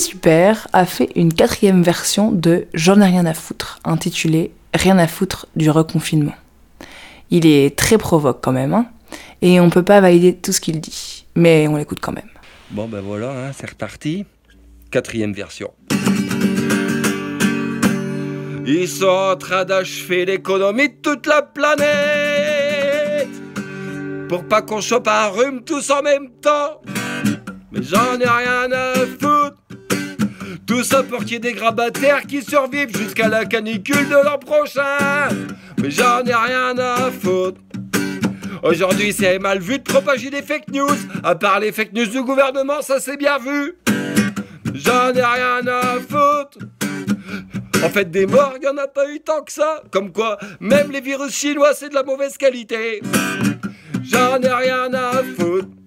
Super 0.00 0.66
a 0.72 0.86
fait 0.86 1.10
une 1.14 1.32
quatrième 1.32 1.82
version 1.82 2.32
de 2.32 2.66
J'en 2.72 3.00
ai 3.02 3.04
rien 3.04 3.26
à 3.26 3.34
foutre, 3.34 3.80
intitulée 3.84 4.50
Rien 4.72 4.96
à 4.98 5.06
foutre 5.06 5.46
du 5.56 5.68
reconfinement. 5.68 6.34
Il 7.30 7.46
est 7.46 7.76
très 7.76 7.98
provoque 7.98 8.40
quand 8.42 8.52
même, 8.52 8.72
hein, 8.72 8.86
et 9.42 9.60
on 9.60 9.68
peut 9.68 9.82
pas 9.82 10.00
valider 10.00 10.34
tout 10.34 10.52
ce 10.52 10.60
qu'il 10.60 10.80
dit, 10.80 11.26
mais 11.34 11.68
on 11.68 11.76
l'écoute 11.76 12.00
quand 12.00 12.12
même. 12.12 12.30
Bon 12.70 12.88
ben 12.88 13.00
voilà, 13.00 13.30
hein, 13.30 13.50
c'est 13.52 13.68
reparti. 13.68 14.24
Quatrième 14.90 15.34
version. 15.34 15.70
Ils 18.66 18.88
sont 18.88 19.06
en 19.06 19.36
train 19.36 19.64
d'achever 19.64 20.24
l'économie 20.24 20.88
de 20.88 20.96
toute 21.02 21.26
la 21.26 21.42
planète 21.42 23.28
Pour 24.28 24.44
pas 24.44 24.62
qu'on 24.62 24.80
chope 24.80 25.08
un 25.08 25.28
rhume 25.28 25.62
tous 25.62 25.90
en 25.90 26.02
même 26.02 26.30
temps 26.40 26.80
Mais 27.72 27.82
j'en 27.82 28.18
ai 28.18 28.28
rien 28.28 28.70
à 28.72 28.94
foutre 28.94 29.59
Tout 30.70 30.84
ça 30.84 31.02
pour 31.02 31.24
qu'il 31.24 31.32
y 31.32 31.34
ait 31.34 31.40
des 31.40 31.52
grabataires 31.52 32.22
qui 32.28 32.42
survivent 32.42 32.96
jusqu'à 32.96 33.26
la 33.26 33.44
canicule 33.44 34.08
de 34.08 34.14
l'an 34.14 34.38
prochain 34.38 35.26
Mais 35.82 35.90
j'en 35.90 36.22
ai 36.22 36.32
rien 36.32 36.78
à 36.78 37.10
foutre 37.10 37.60
Aujourd'hui, 38.62 39.12
c'est 39.12 39.40
mal 39.40 39.58
vu 39.58 39.78
de 39.78 39.82
propager 39.82 40.30
des 40.30 40.42
fake 40.42 40.68
news. 40.68 40.94
À 41.24 41.34
part 41.34 41.58
les 41.58 41.72
fake 41.72 41.92
news 41.92 42.06
du 42.06 42.22
gouvernement, 42.22 42.82
ça 42.82 43.00
c'est 43.00 43.16
bien 43.16 43.38
vu. 43.38 43.78
J'en 44.72 45.12
ai 45.12 45.24
rien 45.24 45.66
à 45.66 45.96
foutre. 45.98 46.64
En 47.84 47.88
fait, 47.88 48.08
des 48.08 48.26
morts, 48.26 48.54
y 48.62 48.68
en 48.68 48.76
a 48.76 48.86
pas 48.86 49.10
eu 49.10 49.18
tant 49.18 49.42
que 49.42 49.50
ça. 49.50 49.82
Comme 49.90 50.12
quoi, 50.12 50.38
même 50.60 50.92
les 50.92 51.00
virus 51.00 51.34
chinois, 51.34 51.74
c'est 51.74 51.88
de 51.88 51.94
la 51.94 52.04
mauvaise 52.04 52.36
qualité. 52.36 53.00
J'en 54.04 54.40
ai 54.40 54.52
rien 54.52 54.94
à 54.94 55.20
foutre. 55.36 55.79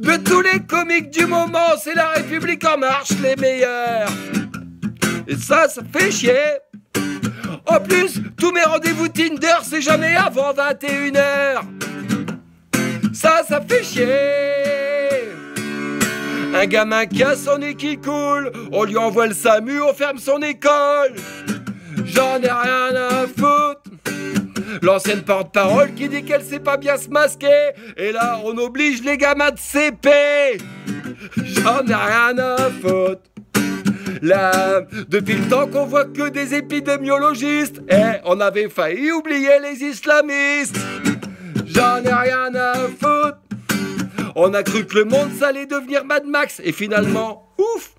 De 0.00 0.16
tous 0.16 0.40
les 0.40 0.60
comiques 0.60 1.10
du 1.10 1.26
moment, 1.26 1.76
c'est 1.78 1.94
la 1.94 2.08
République 2.08 2.64
en 2.64 2.78
marche 2.78 3.10
les 3.22 3.36
meilleurs. 3.36 4.08
Et 5.28 5.36
ça, 5.36 5.68
ça 5.68 5.82
fait 5.92 6.10
chier. 6.10 6.58
En 7.66 7.78
plus, 7.80 8.22
tous 8.38 8.50
mes 8.50 8.62
rendez-vous 8.62 9.08
Tinder, 9.08 9.58
c'est 9.62 9.82
jamais 9.82 10.16
avant 10.16 10.54
21h. 10.54 11.60
Ça, 13.12 13.42
ça 13.46 13.60
fait 13.60 13.84
chier. 13.84 15.28
Un 16.54 16.66
gamin 16.66 17.04
qui 17.04 17.22
a 17.22 17.36
son 17.36 17.58
nez 17.58 17.74
qui 17.74 17.98
coule, 17.98 18.50
on 18.72 18.84
lui 18.84 18.96
envoie 18.96 19.26
le 19.26 19.34
SAMU, 19.34 19.82
on 19.82 19.92
ferme 19.92 20.18
son 20.18 20.40
école. 20.40 21.14
J'en 22.06 22.40
ai 22.40 22.50
rien 22.50 22.94
à 22.96 23.26
foutre. 23.26 23.89
L'ancienne 24.82 25.22
porte-parole 25.22 25.94
qui 25.94 26.08
dit 26.08 26.24
qu'elle 26.24 26.42
sait 26.42 26.60
pas 26.60 26.76
bien 26.76 26.96
se 26.96 27.08
masquer. 27.08 27.70
Et 27.96 28.12
là, 28.12 28.40
on 28.44 28.56
oblige 28.58 29.02
les 29.02 29.16
gamins 29.16 29.50
de 29.50 29.58
CP. 29.58 30.10
J'en 31.36 31.86
ai 31.86 31.94
rien 31.94 32.38
à 32.38 32.56
foutre. 32.70 33.22
Là, 34.22 34.82
depuis 35.08 35.34
le 35.34 35.48
temps 35.48 35.66
qu'on 35.66 35.86
voit 35.86 36.04
que 36.04 36.28
des 36.28 36.54
épidémiologistes, 36.54 37.80
eh, 37.88 38.20
on 38.24 38.38
avait 38.40 38.68
failli 38.68 39.12
oublier 39.12 39.58
les 39.62 39.82
islamistes. 39.82 40.76
J'en 41.66 42.02
ai 42.02 42.12
rien 42.12 42.54
à 42.54 42.74
foutre. 42.88 43.38
On 44.36 44.52
a 44.54 44.62
cru 44.62 44.86
que 44.86 44.98
le 44.98 45.04
monde 45.04 45.30
ça 45.38 45.48
allait 45.48 45.66
devenir 45.66 46.04
Mad 46.04 46.24
Max 46.26 46.60
et 46.62 46.72
finalement, 46.72 47.48
ouf, 47.58 47.92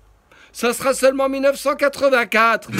ça 0.52 0.72
sera 0.72 0.94
seulement 0.94 1.28
1984. 1.28 2.70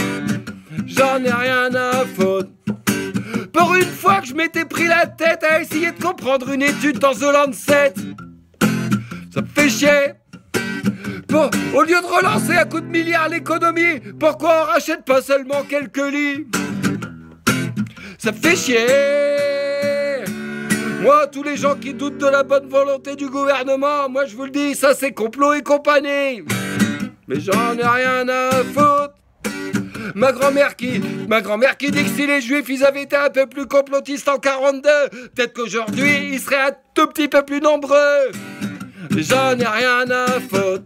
J'en 0.87 1.23
ai 1.25 1.31
rien 1.31 1.75
à 1.75 2.05
foutre. 2.05 2.49
Pour 3.53 3.75
une 3.75 3.85
fois 3.85 4.21
que 4.21 4.27
je 4.29 4.35
m'étais 4.35 4.65
pris 4.65 4.87
la 4.87 5.07
tête 5.07 5.45
à 5.45 5.61
essayer 5.61 5.93
de 5.93 6.03
comprendre 6.03 6.51
une 6.51 6.63
étude 6.63 6.99
dans 6.99 7.13
The 7.13 7.23
Lancet, 7.33 7.93
ça 9.33 9.41
me 9.43 9.47
fait 9.55 9.69
chier. 9.69 10.13
Pour- 11.29 11.51
au 11.75 11.83
lieu 11.83 12.01
de 12.01 12.07
relancer 12.07 12.57
à 12.57 12.65
coups 12.65 12.83
de 12.83 12.89
milliards 12.89 13.29
l'économie, 13.29 14.01
pourquoi 14.19 14.63
on 14.63 14.73
rachète 14.73 15.05
pas 15.05 15.23
seulement 15.23 15.63
quelques 15.69 15.97
lits? 16.13 16.47
Ça 18.19 18.33
me 18.33 18.37
fait 18.37 18.57
chier. 18.57 18.87
Moi, 21.03 21.27
tous 21.27 21.43
les 21.43 21.57
gens 21.57 21.75
qui 21.75 21.95
doutent 21.95 22.19
de 22.19 22.27
la 22.27 22.43
bonne 22.45 22.69
volonté 22.69 23.17
du 23.17 23.29
gouvernement, 23.29 24.09
moi 24.09 24.25
je 24.27 24.37
vous 24.37 24.45
le 24.45 24.51
dis, 24.51 24.75
ça 24.75 24.95
c'est 24.95 25.13
complot 25.13 25.55
et 25.55 25.63
compagnie. 25.63 26.45
Mais 27.27 27.41
j'en 27.41 27.77
ai 27.77 27.85
rien 27.87 28.29
à 28.29 28.51
foutre. 28.73 29.15
Ma 30.15 30.33
grand-mère 30.33 30.77
qui, 30.77 31.01
ma 31.29 31.41
grand-mère 31.41 31.77
qui 31.77 31.91
dit 31.91 32.05
que 32.05 32.11
si 32.11 32.27
les 32.27 32.41
juifs 32.41 32.69
ils 32.69 32.85
avaient 32.85 33.03
été 33.03 33.17
un 33.17 33.31
peu 33.31 33.47
plus 33.47 33.67
complotistes 33.67 34.29
en 34.29 34.39
42, 34.39 34.89
peut-être 35.35 35.55
qu'aujourd'hui 35.55 36.31
ils 36.33 36.41
seraient 36.41 36.69
un 36.69 36.77
tout 36.95 37.07
petit 37.07 37.29
peu 37.29 37.43
plus 37.43 37.61
nombreux. 37.61 38.31
J'en 39.17 39.59
ai 39.59 39.67
rien 39.67 40.11
à 40.11 40.41
foutre. 40.41 40.85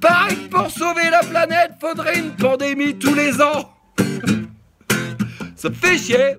Pareil 0.00 0.36
que 0.36 0.48
pour 0.48 0.70
sauver 0.70 1.10
la 1.10 1.20
planète, 1.20 1.72
faudrait 1.80 2.18
une 2.18 2.32
pandémie 2.32 2.98
tous 2.98 3.14
les 3.14 3.40
ans. 3.40 3.70
Ça 5.54 5.68
me 5.68 5.74
fait 5.74 5.98
chier. 5.98 6.36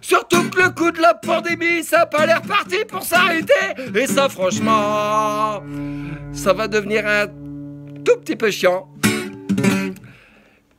Surtout 0.00 0.48
que 0.50 0.62
le 0.62 0.70
coup 0.70 0.90
de 0.90 1.00
la 1.00 1.14
pandémie, 1.14 1.82
ça 1.82 2.02
a 2.02 2.06
pas 2.06 2.26
l'air 2.26 2.42
parti 2.42 2.76
pour 2.88 3.02
s'arrêter. 3.02 3.52
Et 3.94 4.06
ça, 4.06 4.28
franchement, 4.28 5.62
ça 6.32 6.52
va 6.52 6.68
devenir 6.68 7.06
un 7.06 7.26
tout 8.04 8.16
petit 8.20 8.36
peu 8.36 8.50
chiant. 8.50 8.88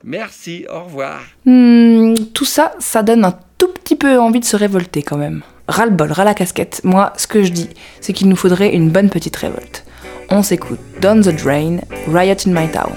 Merci, 0.04 0.66
au 0.72 0.84
revoir. 0.84 1.22
Hmm, 1.46 2.14
tout 2.34 2.46
ça, 2.46 2.74
ça 2.80 3.04
donne 3.04 3.26
un 3.26 3.38
tout 3.58 3.70
petit 3.70 3.96
peu 3.96 4.20
envie 4.20 4.40
de 4.40 4.46
se 4.46 4.56
révolter 4.56 5.02
quand 5.02 5.18
même. 5.18 5.42
Ras 5.68 5.86
le 5.86 5.92
bol, 5.92 6.12
ras 6.12 6.24
la 6.24 6.34
casquette. 6.34 6.82
Moi, 6.84 7.12
ce 7.18 7.28
que 7.28 7.44
je 7.44 7.52
dis, 7.52 7.70
c'est 8.00 8.14
qu'il 8.14 8.30
nous 8.30 8.36
faudrait 8.36 8.74
une 8.74 8.90
bonne 8.90 9.10
petite 9.10 9.36
révolte. 9.36 9.84
On 10.30 10.44
s'écoute 10.44 10.80
Down 11.02 11.22
the 11.22 11.36
Drain, 11.36 11.78
Riot 12.08 12.36
in 12.46 12.52
My 12.52 12.70
Town. 12.72 12.94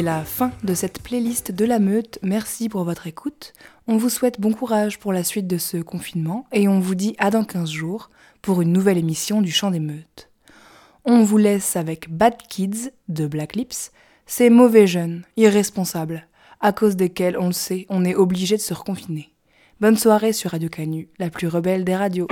C'est 0.00 0.06
la 0.06 0.24
fin 0.24 0.50
de 0.64 0.72
cette 0.72 1.02
playlist 1.02 1.52
de 1.52 1.64
la 1.66 1.78
meute. 1.78 2.18
Merci 2.22 2.70
pour 2.70 2.84
votre 2.84 3.06
écoute. 3.06 3.52
On 3.86 3.98
vous 3.98 4.08
souhaite 4.08 4.40
bon 4.40 4.54
courage 4.54 4.98
pour 4.98 5.12
la 5.12 5.22
suite 5.22 5.46
de 5.46 5.58
ce 5.58 5.76
confinement 5.76 6.46
et 6.52 6.68
on 6.68 6.80
vous 6.80 6.94
dit 6.94 7.14
à 7.18 7.28
dans 7.28 7.44
15 7.44 7.68
jours 7.68 8.08
pour 8.40 8.62
une 8.62 8.72
nouvelle 8.72 8.96
émission 8.96 9.42
du 9.42 9.52
Chant 9.52 9.70
des 9.70 9.78
Meutes. 9.78 10.30
On 11.04 11.22
vous 11.22 11.36
laisse 11.36 11.76
avec 11.76 12.08
Bad 12.08 12.38
Kids 12.48 12.92
de 13.08 13.26
Black 13.26 13.54
Lips, 13.54 13.92
ces 14.24 14.48
mauvais 14.48 14.86
jeunes, 14.86 15.24
irresponsables, 15.36 16.26
à 16.62 16.72
cause 16.72 16.96
desquels, 16.96 17.36
on 17.38 17.48
le 17.48 17.52
sait, 17.52 17.84
on 17.90 18.02
est 18.02 18.14
obligé 18.14 18.56
de 18.56 18.62
se 18.62 18.72
reconfiner. 18.72 19.28
Bonne 19.82 19.98
soirée 19.98 20.32
sur 20.32 20.52
Radio 20.52 20.70
Canu, 20.70 21.10
la 21.18 21.28
plus 21.28 21.48
rebelle 21.48 21.84
des 21.84 21.96
radios. 21.96 22.28